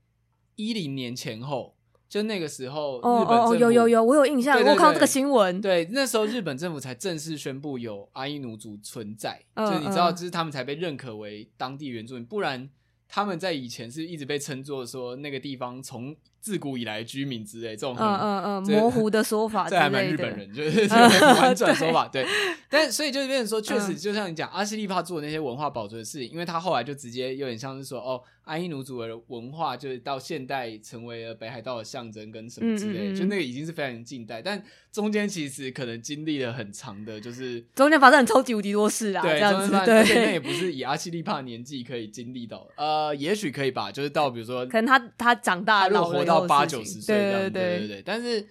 [0.54, 1.74] 一零年前后，
[2.08, 12.70] 就那个时候日本政府、哦哦、有有有，我有印象，我看到这个新闻，对，那时候日本政府才正式宣布有阿伊奴族存在，嗯、就是你知道，就是他们才被认可为当地原住民，不然
[13.08, 22.26] 他们在以前是一直被称作说那个地方从自古以来居民之类这种嗯嗯嗯模糊的说法，这还蛮日本人，就是婉转说法，对。
[22.70, 47.14] 但所以就变成说，确实就像你讲，阿西利帕做的那些文化保存的事情，因为他后来就直接有点像是说，哦，阿伊努族的文化就是到现代成为了北海道的象征跟什么之类，就那个已经是非常近代，但中间其实可能经历了很长的，就是中间发生超级无敌多事啊，对，这样子，对，那也不是以阿西利帕年纪可以经历到，呃，也许可以吧，就是到比如说，可能他他长大了，活到八九十岁。
[47.14, 48.46] 这样对对对对，但是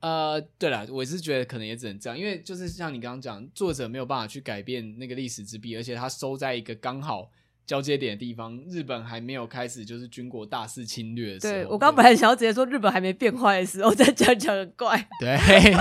[0.00, 7.30] 呃，对了，我是觉得可能也只能这样，因为就是像你刚刚讲，作者没有办法去改变那个历史之壁，而且他收在一个刚好。
[7.66, 11.52] 交接点的地方，日本还没有开始就是军国大肆侵略的时候。
[11.52, 15.08] 对，我刚本来想要直接说日本还没变坏的时候再讲讲很怪。
[15.18, 15.30] 对，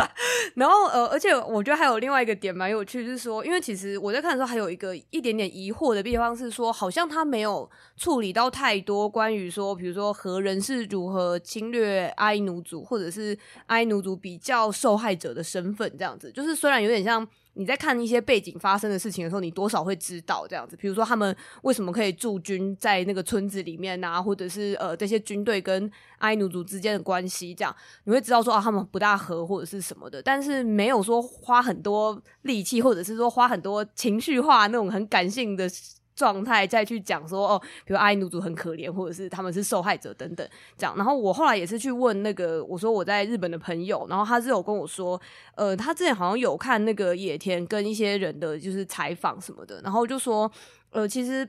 [0.56, 17.28] 然后呃，而且我觉得还有另外一个点蛮有趣，就是说，因为其实我在看的时候还有一个一点点疑惑的地方是说，好像他没有处理到太多关于说，比如说何人是如何侵略阿伊努族，或者是阿伊努族比较受害者的身份这样子，就是虽然有点像。
[17.56, 20.76] 你在看一些背景发生的事情的时候，你多少会知道这样子。
[20.76, 27.76] 比如说他们为什么可以驻军在那个村子里面啊，或者是呃这些军队跟阿伊努族之间的关系，这样
[28.06, 35.70] 你会知道说啊他们不大合或者是什么的，但是没有说花很多力气，或者是说花很多情绪化那种很感性的。
[36.16, 40.48] 状态再去讲说哦，比如阿伊努族很可怜，或者是他们是受害者等等
[40.78, 40.96] 这样。
[40.96, 45.20] 然后我后来也是去问那个，我说我在日本的朋友，然后他是有跟我说，
[45.56, 50.52] 呃，他之前好像有看那个野田跟一些人的就是采访什么的，然后就说，
[50.92, 51.48] 呃，其实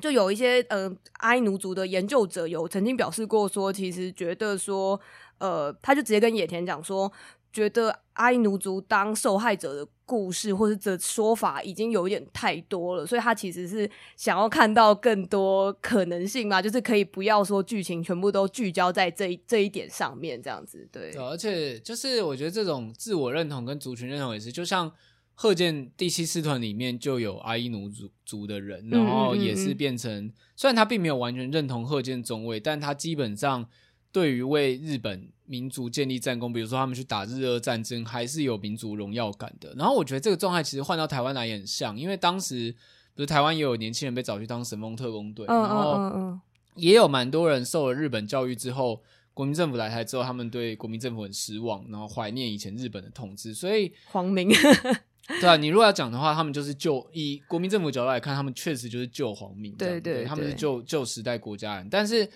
[0.00, 5.00] 就有一些呃阿伊努族的研究者有曾经表示过说，其实觉得说，
[5.38, 7.12] 呃，他就直接跟野田讲说。
[7.52, 21.12] 觉得阿伊努族当受害者的故事或者这说法已经有一点太多了，所以他其实是想要看到更多可能性嘛，就是可以不要说剧情全部都聚焦在这一这一点上面，这样子对。
[21.14, 24.92] 而且就是我觉得这种自我认同跟族群认同也是，就像
[25.34, 33.68] 贺见第七师团里面就有阿伊奴族族的人，然后也是变成，嗯嗯嗯，虽然他并没有完全认同贺见中尉，但他基本上。
[34.12, 39.74] 对于为日本民族建立战功，比如说他们去打日俄战争，还是有民族荣耀感的。
[39.76, 42.76] 然后我觉得这个状态其实换到台湾来也很像，因为当时比
[43.16, 46.38] 如台湾也有年轻人被找去当神风特工队，然后
[46.76, 49.02] 也有蛮多人受了日本教育之后，
[49.34, 53.52] 国民政府来台之后，他们对国民政府很失望，然后怀念以前日本的统治。
[53.52, 54.48] 所以皇民，
[55.40, 61.88] 对啊，你如果要讲的话，他们就是旧以国民政府角度来看，他们确实就是旧皇民，对对，对，他们是旧旧时代国家人。
[61.90, 62.30] 但是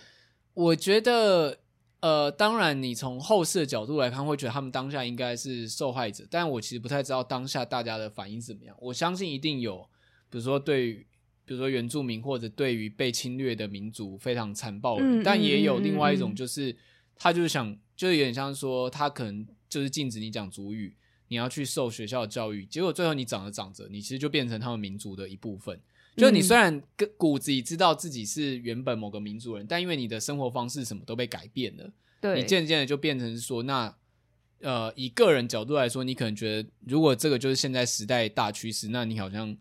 [0.55, 1.57] 我觉得。
[2.05, 8.77] 呃，当然，你从后世的角度来看，会觉得他们当下应该是受害者，但我其实不太知道当下大家的反应是怎么样。
[8.79, 9.89] 我相信一定有，
[10.29, 11.07] 比如说对于，
[11.47, 16.77] 比如说原住民或者对于被侵略的民族非常残暴的，嗯，但也有另外一种，就是
[17.17, 20.95] 他就是想，就是有点像说，他可能就是禁止你讲族语，
[21.29, 25.81] 你要去受学校的教育，结果最后你长着长着，你其实就变成他们民族的一部分。
[26.17, 31.91] 就你虽然跟骨子里知道自己是原本某个民族人，但因为你的生活方式什么都被改变了，
[32.21, 33.95] 对，你渐渐的就变成说，那
[34.61, 39.57] 呃，以个人角度来说，你可能觉得如果这个就是现在时代大趋势，那你好像。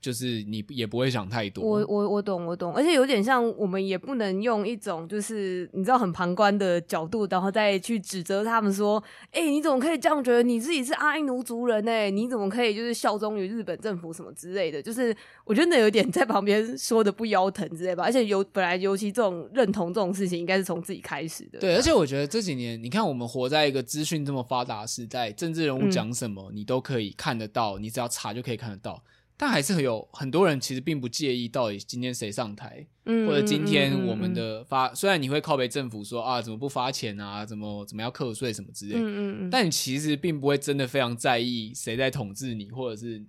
[0.00, 10.42] 就是你也不会想太多，我我我懂我懂，而且有点像我们也不能用一种就是你知道很旁观的角度，然后再去指责他们说，哎、欸，你怎么可以这样觉得？
[10.42, 14.80] 你自己是阿伊奴族人哎，你怎么可以就是效忠于日本政府什么之类的？
[14.80, 18.04] 就是我觉得那有点在旁边说的不腰疼之类吧。
[18.04, 21.58] 而且尤本来尤其这种认同这种事情，应该是从自己开始的。
[21.58, 29.02] 对，而且我觉得这几年你看我们活在一个资讯这么发达的时代，政治人物讲什么、嗯、你都可以看得到，你只要查就可以看得到。
[29.38, 38.98] 但还是有很多人其实并不介意到底今天谁上台，嗯、或者今天我们的发，虽然你会靠北政府说啊怎么不发钱啊，怎么怎么要课税什么之类，
[39.50, 43.22] 但你其实并不会真的非常在意谁在统治你，或者是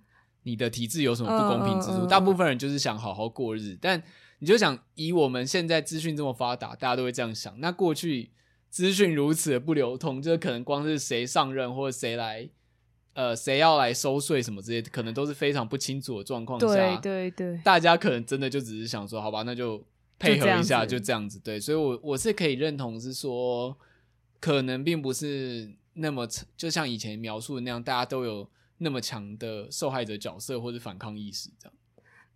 [0.44, 2.06] 你的体制有什么不公平之处。
[2.06, 4.02] 大部分人就是想好好过日，但
[4.38, 7.52] 你就想以我们现在资讯这么发达，大家都会这样想。
[7.60, 8.30] 那过去
[8.70, 12.48] 资讯如此的不流通，就可能光是谁上任或者谁来。
[13.18, 16.68] 呃，谁要来收税什么之类的，可能都是非常不清楚的状况下。
[16.68, 19.84] 对对对，大家可能真的就只是想说，好吧，那就
[20.20, 21.40] 配合一下，就这样子。
[21.40, 23.76] 对，所以我我是可以认同，是说
[24.38, 28.48] 可能并不是那么就像以前描述的那样，大家都有
[28.78, 31.74] 那么强的受害者角色或者反抗意识这样。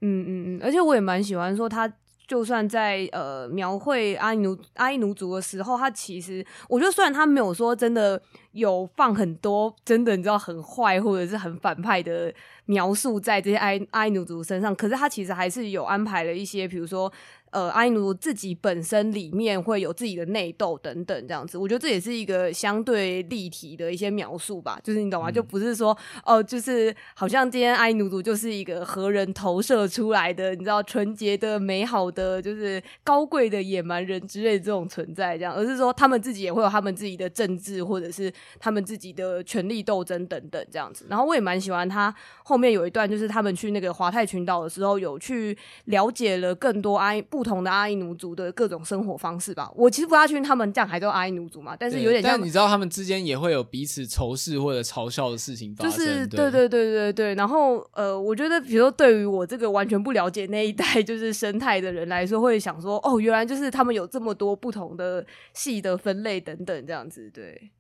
[0.01, 1.87] 嗯嗯嗯，而且我也蛮喜欢说他。
[2.27, 8.21] 就算在呃描绘阿奴阿伊努族的时候，他其实我觉得虽然他没有说真的
[8.53, 12.33] 有放很多真的你知道很坏或者是很反派的
[12.67, 17.13] 描述在这些阿阿伊努族身上，可是他其实还是有安排了一些，比如说
[17.53, 21.57] 呃阿伊努自己本身里面会有自己的内斗等等这样子。
[21.57, 25.31] 我觉得这也是一个相对立体的一些描述吧，就是你懂吗？
[25.31, 25.93] 嗯、就不是说
[26.25, 41.07] 哦、呃，就是好像今天阿伊努族就是一个和人投射出来的，你知道纯洁的、美好的，就是高贵的野蛮人之类的这种存在这样，而是说他们自己也会有他们自己的政治或者是他们自己的权力斗争等等这样子。
[41.09, 49.71] 然后我也蛮喜欢他后面有一段，就是他们去那个华泰群岛的时候，有去了解了更多阿不同的阿伊奴族的各种生活方式吧。
[49.75, 52.33] 我其实不大确定他们这样还都阿伊奴族嘛，但是有点像。
[52.33, 55.99] 但你知道他们之间也会有彼此仇视或者嘲笑的事情发生。
[55.99, 57.35] 就是对对对对对。
[57.35, 65.25] 然后呃，我觉得比如说对于我这个完全不了解那一代就是生态的人来说，会想说哦，原来就是他们有这么多不同的
[65.55, 67.71] 系的分类等等这样子，对。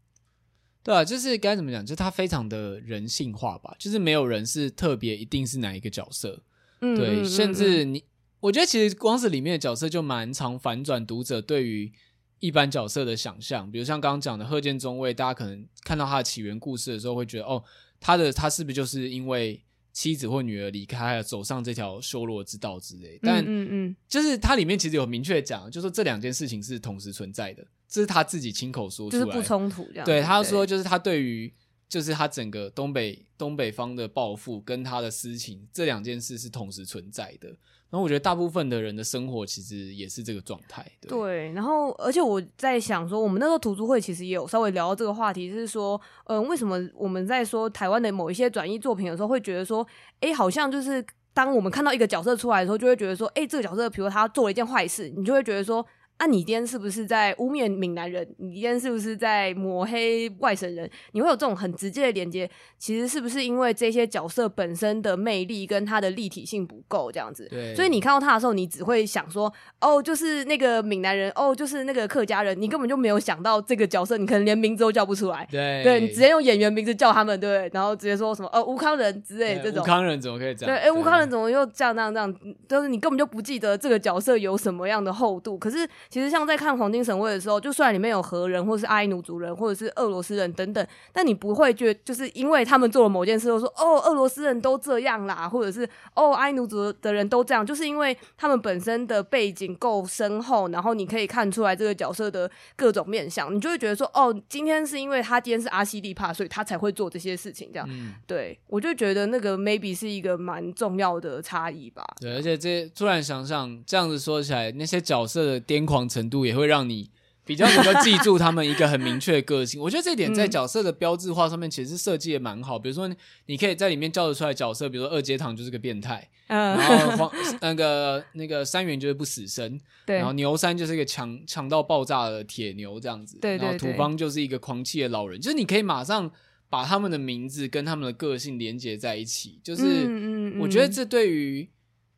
[0.84, 1.80] 对啊，就是该怎么讲？
[1.86, 6.42] 就是他非常的人性化吧，就是没有人是特别一定是哪一个角色，
[6.80, 8.02] 嗯，对，嗯，甚至你，
[8.42, 11.92] 我觉得其实光是里面的角色就蛮常反转读者对于
[12.40, 17.62] 一般角色的想象，比如像刚刚讲的贺建中尉，大家可能看到他的起源故事的时候，会觉得哦，
[18.00, 19.62] 他的他是不是就是因为
[19.92, 23.16] 妻子或女儿离开，走上这条修罗之道之类？
[23.22, 27.64] 但嗯嗯，就是他里面其实有明确讲，就是说这两件事情是同时存在的。
[27.88, 30.04] 这是他自己亲口说出来，就是不冲突这样。
[30.04, 31.52] 对，他说，就是他对于，
[31.92, 37.48] 就是他整个东北东北方的报复跟他的私情这两件事是同时存在的。
[37.90, 40.90] 然后我觉得大部分的人的生活其实也是这个状态。
[41.02, 49.86] 对，对，然后而且我在想说，我们那时候图书会其实也有稍微聊到这个话题，就是说，嗯、为什么我们在说台湾的某一些转译作品的时候，会觉得说，
[50.20, 55.86] 哎，好像就是当我们看到一个角色出来的时候，就会觉得说，哎，这个角色，比如他做了一件坏事，你就会觉得说。
[56.22, 58.24] 那、啊、你今天是不是在污蔑闽南人？
[58.38, 60.88] 你今天是不是在抹黑外省人？
[61.10, 62.48] 你会有这种很直接的连接，
[62.78, 67.48] 其实是不是因为这些角色本身的魅力跟他的立体性不够这样子？
[67.50, 67.74] 对。
[67.74, 75.44] 所以你看到他的时候，你只会想说，哦，就是那个闽南人，哦，就是那个客家人，你根本就没有想到这个角色，你可能连名字都叫不出来。
[75.50, 75.82] 对。
[75.82, 79.82] 对，你直接用演员名字叫他们，对，然后直接说什么，呃，吴康仁之类这种。
[79.82, 80.72] 吴康人怎么可以这样？
[80.72, 82.32] 对，哎，吴康仁怎么又这样这样这样？
[82.68, 85.58] 就是你根本就不记得这个角色有什么样的厚度。
[85.58, 85.78] 可是
[86.12, 107.88] 其实像在看黄金神位的时候，就算里面有何人，或是阿伊努族人，或者是俄罗斯人等等，但你不会觉得就是因为他们做了某件事，都说哦，俄罗斯人都这样啦，或者是哦，阿伊努族的人都这样，就是因为他们本身的背景够深厚，然后你可以看出来这个角色的各种面相，你就会觉得说哦，今天是因为他今天是阿西利帕，所以他才会做这些事情，这样。
[107.90, 112.04] 嗯、对，我就觉得那个 maybe 是一个蛮重要的差异吧。
[112.20, 116.82] 对，而且这突然想想这样子说起来，那些角色的癫狂程度也会让。
[116.88, 117.10] 你
[117.44, 122.78] 比较能够记住他们一个很明确的个性，我觉得这点在角色的标志化上面其实设计也蛮好。
[122.78, 123.10] 比如说，
[123.46, 136.30] 你可以在里面叫得出来角色，比如说二阶堂就是个变态，然后黄那个那个三元就是不死身，然后牛三就是一个强强到爆炸的铁牛这样子，然后土方就是一个狂气的老人，就是你可以马上
[136.70, 139.58] 把他们的名字跟他们的个性连接在一起。
[139.64, 141.68] 就是我觉得这对于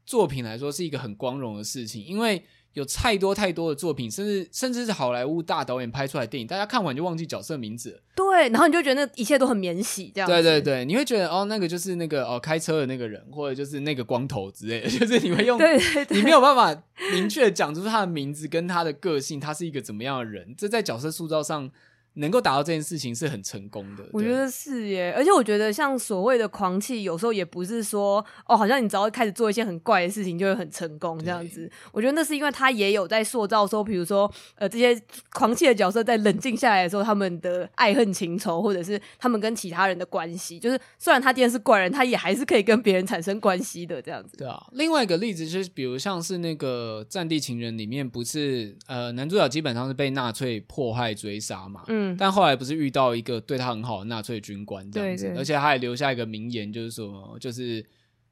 [0.05, 2.45] 作品来说是一个很光荣的事情，因为。
[2.75, 8.01] 有太多太多的作品，甚至甚至是好莱坞大导演拍出来的电影，大家看完就忘记角色名字了。
[8.15, 10.29] 对，然后你就觉得那一切都很免洗，这样。
[10.29, 21.71] 对对对，你会觉得哦，那个就是那个哦开车的那个人，或者就是那个光头之类的， 就是你会用，对对对，你没有办法明确讲出他的名字跟他的个性，他是一个怎么样的人，这在角色塑造上。
[22.15, 25.13] 能够达到这件事情是很成功的，我觉得是耶。
[25.17, 31.69] 而且我觉得像所谓的狂气，有时候也不是说哦，好像你只要开始做一些很怪的事情就会很成功这样子。
[31.93, 35.01] 我觉得那是因为他也有在塑造说，比如说呃这些
[35.33, 44.37] 狂气的角色在冷静下来的时候，他们的爱恨情仇，或者是他们跟其他人的关系，就是虽然他今天是怪人，他也还是可以跟别人产生关系的这样子。
[44.37, 51.83] 对啊，另外一个例子就是，比如像是那个《战地情人》里面，不是呃男主角基本上是被纳粹迫害追杀嘛？
[51.89, 52.04] 嗯。
[52.19, 57.85] 但后来不是遇到一个对他很好的纳粹军官这样子，而且他还留下一个名言，就是说，就是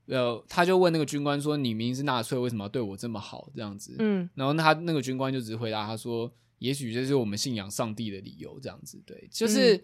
[0.07, 9.81] 呃，他就问那个军官说：“你明明是纳粹，为什么要对我这么好？”这样子，嗯，然后他那个军官就只回答他说：“也许这是我们信仰上帝的理由。”这样子，对，就是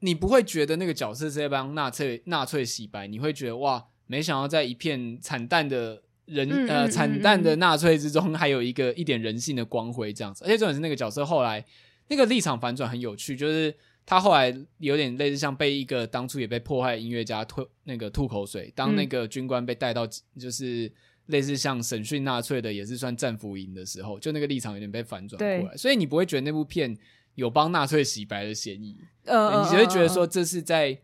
[0.00, 11.64] 你不会觉得那个角色是在帮纳粹纳粹洗白，你会觉得哇，没想到在一片惨淡的人呃惨淡的纳粹之中，还有一个一点人性的光辉这样子，而且重点是那个角色后来。
[12.08, 20.06] 那个立场反转很有趣，就是他后来有点类似像被一个当初也被迫害的音乐家吐那个吐口水，当那个军官被带到
[20.38, 20.90] 就是
[21.26, 26.96] 类似像审讯纳粹的也是算战俘营的时候，就那个立场有点被反转过来，所以你不会觉得那部片
[27.34, 30.96] 有帮纳粹洗白的嫌疑，呃，你只会觉得说这是在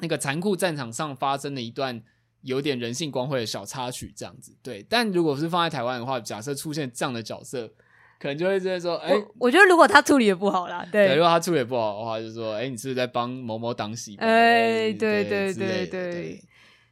[0.00, 2.02] 那个残酷战场上发生的一段
[2.42, 4.54] 有点人性光辉的小插曲这样子。
[4.62, 7.72] 对，但如果是放在台湾的话，假设出现这样的角色，
[8.18, 14.16] 可能就会直接说，哎、欸，我觉得如果他处理的不好啦，对，对，如果他处理的不好的话，就说，哎、欸，你是不是在帮某某挡洗？
[14.16, 16.42] 哎、欸，对对对对对。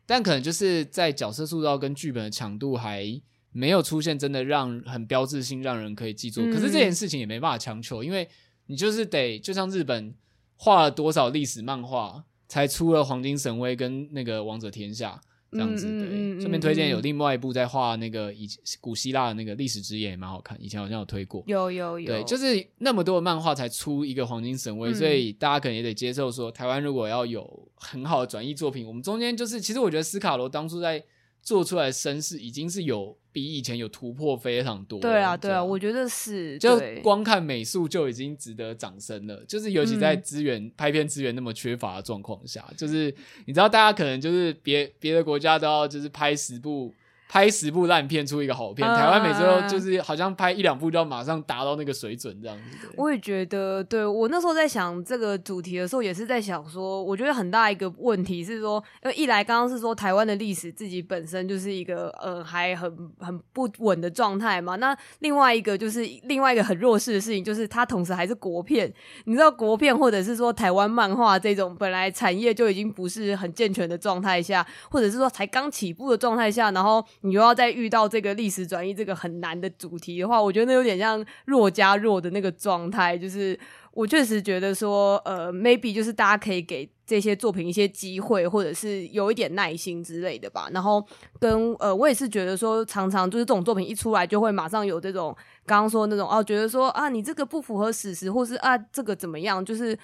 [0.06, 3.04] 但可能就是在角色塑造跟剧本的强度还
[3.52, 6.42] 没有出现真的让很标志性让人可以记住。
[6.42, 8.28] 嗯、可是这件事情也没办法强求，因为
[8.66, 10.14] 你就是得就像日本
[10.56, 15.18] 画了多少历史漫画才出了《黄金神威》跟那个《王者天下》。
[15.54, 18.46] 这样子对，顺便推荐有另外一部在画那个以
[18.80, 21.42] 古希腊的那个历史之眼也蛮好看，以前好像有推过。
[21.46, 31.02] 有有有，对，就是那么多的漫画才出一个黄金神威，嗯、所以大家可能也得接受说，台湾如果要有很好的转译作品，我们中间就是其实我觉得斯卡罗当初在。
[31.46, 35.00] 做出来的声势已经是有比以前有突破非常多。
[35.00, 36.56] 对啊，对啊，我觉得是。
[36.58, 43.12] 就光看美术就已经值得掌声了，就是尤其在资源、嗯、拍片资源那么缺乏的状况下，就是
[43.46, 46.94] 你知道大家可能就是别别的国家都要就是拍十部。
[47.34, 52.88] 拍十部烂片出一个好片，台湾每次都就是好像拍一两部就要马上达到那个水准这样子。
[52.96, 68.94] 我也觉得，对，我那时候在想这个主题的时候，也是在想说，我觉得很大一个问题是说，因为一来刚刚是说台湾的历史自己本身就是一个呃还很很不稳的状态嘛，那另外一个就是另外一个很弱势的事情，就是它同时还是国片。
[69.24, 77.04] 你知道国片或者是说台湾漫画这种本来产业就已经不是很健全的状态下，或者是说才刚起步的状态下，然后。
[77.24, 83.16] 你又要再遇到这个历史转移这个很难的主题的话，我觉得那有点像弱加弱的那个状态。
[83.16, 83.58] 就是
[83.92, 90.68] 我确实觉得说，呃，maybe 就是大家可以给这些作品一些机会，或者是有一点耐心之类的吧。
[90.72, 91.02] 然后
[91.40, 99.64] 跟呃，我也是觉得说，常常就是这种作品一出来，就会马上有这种刚刚说的那种哦，觉得说啊，你这个不符合史实，或是啊，这个怎么样？
[99.64, 99.98] 就是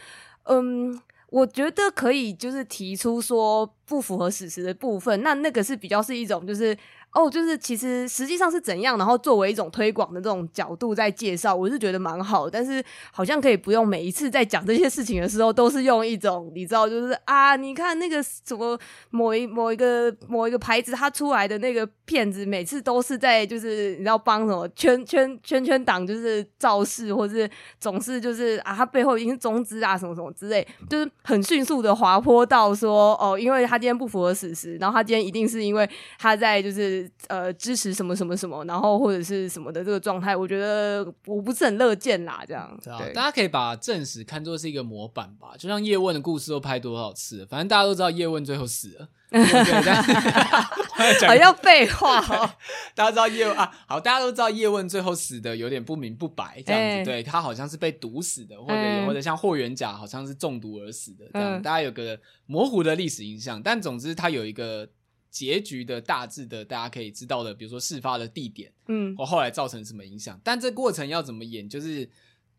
[0.45, 0.99] 嗯。
[1.31, 6.77] 我觉得可以，就是提出说不符合史实的部分，那那个是比较是一种，就是
[7.13, 12.49] 哦，就是其实实际上是怎样，然后作为一种推广的这种角度在介绍，我是觉得蛮好。
[12.49, 12.83] 但是
[13.13, 18.79] 好像可以不用每一次在讲这些事情的时候，都是用一种你知道，就是啊，你看那个什么
[19.11, 27.49] 某一某一个某一个牌子它出来的那个片子，每次都是在就是你知道帮什么圈圈圈圈党就是造势，或是
[27.79, 31.11] 总是就是啊，它背后已经是中资啊什么什么之类，就是。
[31.23, 35.89] 很迅速的滑坡到说哦，因为他今天不符合史实，然后他今天一定是因为
[36.19, 42.43] 他在就是呃支持什么什么什么，然后或者是什么的这个状态，我觉得我不是很乐见啦。
[42.47, 49.09] 这样，对啊，大家可以把正史看作是一个模板吧，就像叶问的故事都拍多少次，反正大家都知道叶问最后死了。
[49.31, 49.41] 对
[51.29, 52.51] 好像废话哦。
[52.97, 56.87] 大家知道叶问啊，好，大家都知道叶问最后死的有点不明不白，这样子。
[56.87, 63.63] 欸、对，他好像是被毒死的，或者、欸、或者像霍元甲好像是中毒而死的，这样、嗯、大家有个模糊的历史印象。
[63.63, 64.89] 但总之，他有一个
[65.31, 70.39] 结局的大致的，大家可以知道的，比如说事发的地点，嗯，或后来造成什么影响。
[70.43, 72.09] 但这过程要怎么演，就是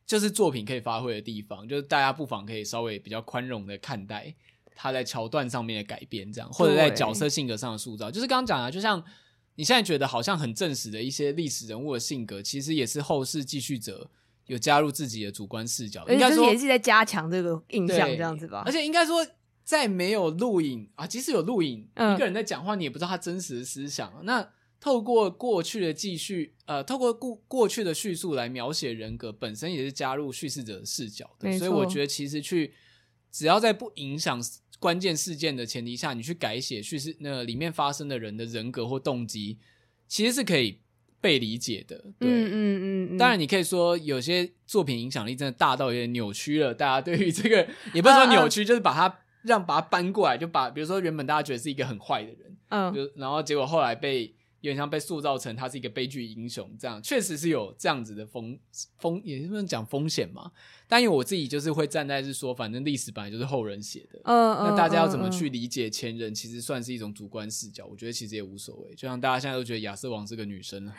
[0.06, 4.34] 就是作品可以发挥的地方，就是大家不妨可以稍微比较宽容的看待。
[4.74, 9.04] 他在桥段上面的改编，这样或者在角色性格上的塑造，就是刚刚讲的，就像
[9.56, 14.10] 你现在觉得好像很正史的一些历史人物的性格，其实也是后世继续者
[14.48, 18.64] 有加入自己的主观视角，应该说也是在加强这个印象这样子吧。
[18.66, 19.24] 而且应该说，
[19.64, 24.12] 在没有录影啊，即使有录影，一个人在讲话，你也不知道他真实的思想。
[24.20, 24.50] 嗯、那
[24.80, 31.58] 透过过去的记叙，呃，透过过过去的叙述来描写人格，本身也是加入叙事者的视角的。
[31.58, 32.74] 所以我觉得，其实去
[33.32, 34.42] 只要在不影响。
[34.80, 39.60] 关键事件的前提下，你去改写叙事，那里面发生的人的人格或动机，
[40.08, 40.80] 其实是可以
[41.22, 41.98] 被理解的。
[42.18, 43.18] 对，嗯嗯嗯，嗯。
[43.20, 47.58] 当然，你可以说有些作品影响力真的大到有点扭曲了，大家对于这个
[47.94, 54.36] 也不是说扭曲，啊啊就是把它让把它搬过来，就把比如说原本大家觉得是一个很坏的人，嗯，就然后结果后来被。
[54.62, 58.60] 有点像被塑造成他是一个悲剧英雄，这样确实是有这样子的风
[59.00, 60.52] 风，也是不能讲风险嘛。
[60.92, 67.86] 但因为我自己就是会站在是说，反正历史本来就是后人写的，嗯，那大家要怎么去理解前人，其实算是一种主观视角。
[67.90, 70.94] 我觉得其实也无所谓，就像大家现在都觉得亚瑟王是个女生了。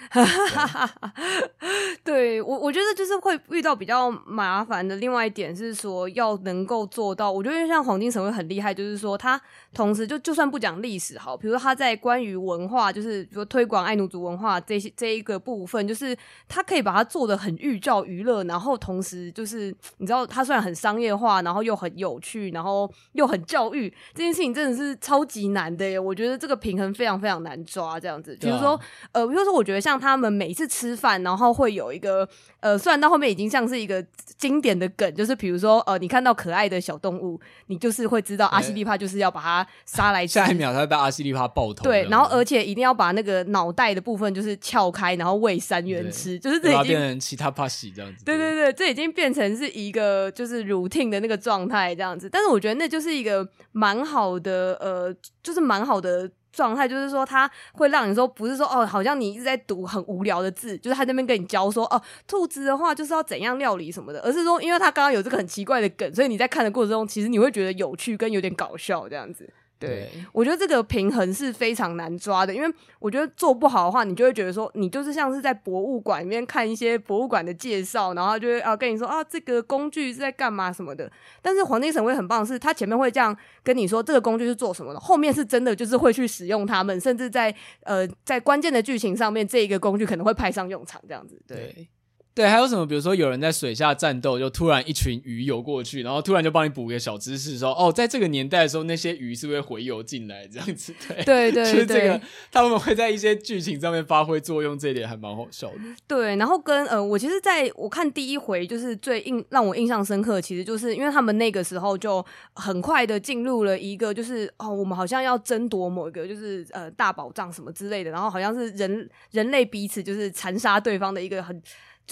[2.02, 4.96] 对我，我觉得就是会遇到比较麻烦的。
[4.96, 9.38] 另外一点是说，要能够做到，我觉得像黄金城会很厉害，就是说他
[9.74, 16.16] 同时就就算不讲历史好，比如说他在关于文化，就是比如说推广爱奴族文化这些这一个部分，就是
[16.48, 25.98] 他可以把它做得很寓教于乐，然后同时就是你知道，它虽然很商业化，然后又很有趣，然后又很教育，这件事情真的是超级难的耶。
[25.98, 28.36] 我觉得这个平衡非常非常难抓，这样子。
[28.40, 28.78] 比如说，
[29.12, 32.28] 呃，比如说，我觉得像他们每一次吃饭，然后会有一个，
[32.60, 34.04] 呃，虽然到后面已经像是一个
[34.36, 41.82] 经典的梗，就是比如说，呃，你看到可爱的小动物，你就是会知道阿西利帕就是要把它杀来吃，下一秒他会被阿西利帕爆头。
[41.84, 48.24] 对，然后而且一定要把那个脑袋的部分就是撬开，然后喂三元吃，就是这已经变成其他帕西这样子。
[48.24, 52.28] 对对对，这已经变成是一个就是乳听的那个状态这样子。
[52.30, 69.48] 但是我觉得那就是一个蛮好的，呃，就是蛮好的状态，就是说它会让你说不是说哦，好像你一直在读很无聊的字，就是他那边跟你教说哦，兔子的话就是要怎样料理什么的，而是说因为他刚刚有这个很奇怪的梗，所以你在看的过程中，其实你会觉得有趣跟有点搞笑这样子。
[69.86, 81.10] 对，我觉得这个平衡是非常难抓的，因为我觉得做不好的话，你就会觉得说，你就是像是在博物馆里面看一些博物馆的介绍，然后就会啊跟你说啊这个工具是在干嘛什么的。
[81.40, 91.40] 但是黄金神威很棒的是，他前面会这样跟你说这个工具是做什么的，后面是真的就是会去使用它们，甚至在呃在关键的剧情上面，这一个工具可能会派上用场，这样子。
[91.46, 91.56] 对。
[91.56, 91.88] 对
[92.34, 92.86] 对，还有什么？
[92.86, 100.94] 比如说有人在水下战斗，就突然一群鱼游过去，然后突然就帮你补个小知识，说哦，在这个年代的时候，那些鱼是不是会回游进来这样子？
[101.26, 102.18] 对对对，就是这个
[102.50, 105.76] 他们会在一些剧情上面发挥作用，这一点还蛮好笑的。
[106.06, 121.62] 对，然后跟呃，我其实在我看第一回，就是最印让我印象深刻，其实就是因为他们那个时候就很快的进入了一个，就是哦，我们好像要争夺某一个，就是呃大宝藏什么之类的，然后好像是人人类彼此就是残杀对方的一个很。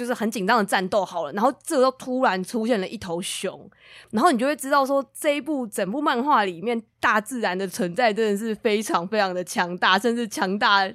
[0.01, 3.71] 就是很紧张的战斗好了，然后这个时候突然出现了一头熊，
[4.11, 6.83] 然后你就会知道说，这一部整部漫画里面。
[7.03, 10.87] 大自然的存在真的是非常非常的强大，甚至强大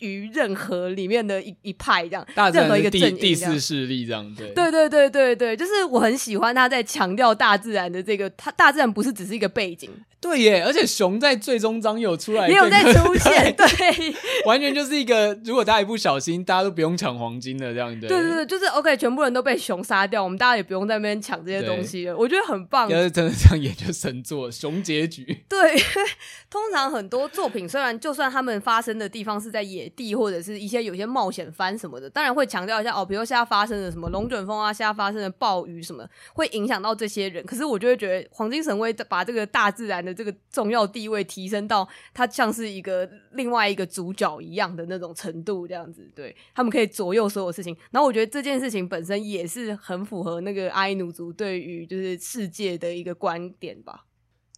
[0.00, 4.50] 于任何里面的一一派这样，大任何一个阵营第四势力这样，对。
[4.52, 14.14] 对对对对对，就是我很喜欢他在强调大自然的这个，他大自然不是只是一个背景，对耶，而且熊在最终章有出来，也有在 出现，对，对
[14.44, 25.24] 完全就是一个，如果大家一不小心，大家都不用抢黄金的这样，对对对，就是 OK，全部人都被熊杀掉，我们大家也不用在那边抢这些东西了，我觉得很棒，要是真的这样演就神作，熊结局。
[25.48, 25.76] 对，
[26.48, 37.44] 通常很多作品虽然就算他们发生的地方是在野地或者是一些有些冒险番什么的，当然会强调一下哦，比如说现在发生的什么龙卷风啊，现在发生的暴雨什么，会影响到这些人。
[37.44, 47.76] 可是我就会觉得黄金神威把这个大自然的这个重要地位提升到它像是一个另外一个主角一样的那种程度，这样子，对，他们可以左右所有事情。
[47.90, 54.06] 然后我觉得这件事情本身也是很符合那个阿伊努族对于就是世界的一个观点吧。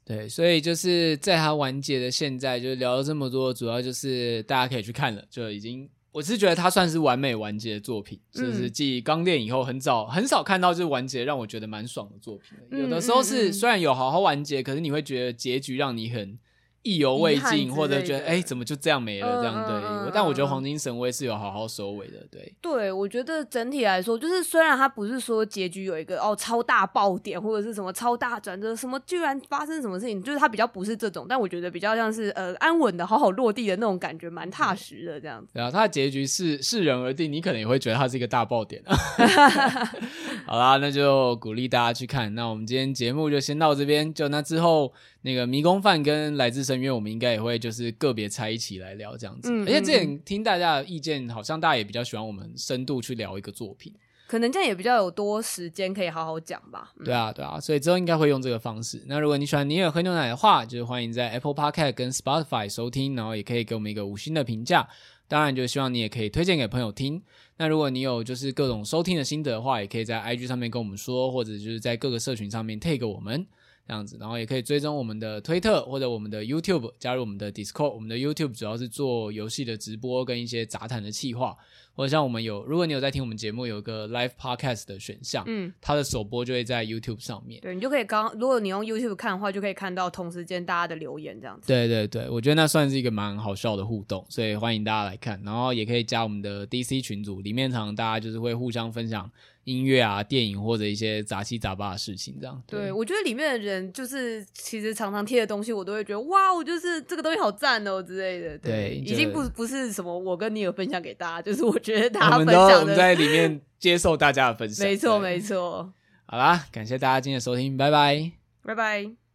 [0.03, 12.81] 对，所以就是在它完结的现在，就聊了这么多，主要就是大家可以去看了，就已经，我是觉得它算是完美完结的作品，就、嗯、是继《钢炼》以后很早很少看到就是完结让我觉得蛮爽的作品。
[12.81, 16.39] 有的时候是虽然有好好完结，可是你会觉得结局让你很。
[16.87, 19.43] 意犹未尽，或者觉得哎、欸，怎么就这样没了？
[19.43, 22.55] 这样对、嗯，但我觉得黄金神威是有好好收尾的，对。
[22.63, 35.49] 对，我觉得整体来说，就是虽然它不是说结局有一个哦超大爆点，或者是什么超大转折，什么居然发生什么事情，就是它比较不是这种，但我觉得比较像是呃安稳的、好好落地的那种感觉，蛮踏实的这样子。
[35.55, 38.83] 对啊，它的结局是是人而定，你可能也会觉得它是一个大爆点。
[40.47, 42.35] 好啦，那就鼓励大家去看。
[42.35, 44.93] 那我们今天节目就先到这边，就那之后。
[45.23, 49.51] 那个迷宫饭跟来自深渊，我们应该也会就是个别拆一起来聊这样子。
[49.51, 53.93] 嗯，而且之前听大家的意见，好像大家也比较喜欢我们深度去聊一个作品，
[54.29, 56.93] 可能这样也比较有多时间可以好好讲吧。
[57.05, 59.03] 对啊，对啊，所以之后应该会用这个方式。
[59.09, 64.89] 那如果你喜欢尼尔喝牛奶的话，就是欢迎在 Apple Podcast 跟 Spotify 收听，然后也可以给我们一个五星的评价。
[65.27, 67.21] 当然，就希望你也可以推荐给朋友听。
[67.59, 73.47] 那如果你有就是各种收听的心得的话，也可以在 IG 上面跟我们说，或者就是在各个社群上面 tag 我们。
[73.89, 77.91] 这样子，然后也可以追踪我们的推特或者我们的 YouTube，加入我们的 Discord。
[77.91, 81.57] 我们的 YouTube 主要是做游戏的直播跟一些杂谈的企划，
[81.97, 87.59] 或者像我们有，如果你有在听我们节目，有个 Live Podcast 的选项，嗯，它的首播就会在 YouTube 上面。
[87.63, 91.67] 对，你就可以刚，如果你用 YouTube 看的话，就可以看到同时间大家的留言这样子。
[91.67, 99.31] 对对对，我觉得那算是一个蛮好笑的互动，所以欢迎大家来看，然后也可以加我们的 DC 群组，里面常常大家就是会互相分享。
[99.67, 102.63] 音乐啊，电影或者一些杂七杂八的事情，这样。
[102.67, 108.57] 对，对我觉得里面的人就是其实常常贴的东西，我都会觉得哇，我就是这个东西好赞哦之类的。
[108.59, 114.87] 对，对已经不不是什么我跟你有分享给大家，就是我觉得大家分享的，我们，我们在里面接受大家的分享。
[114.87, 115.93] 没错，没错。
[116.27, 118.31] 好啦，感谢大家今天的收听，拜拜，
[118.63, 119.26] 拜拜。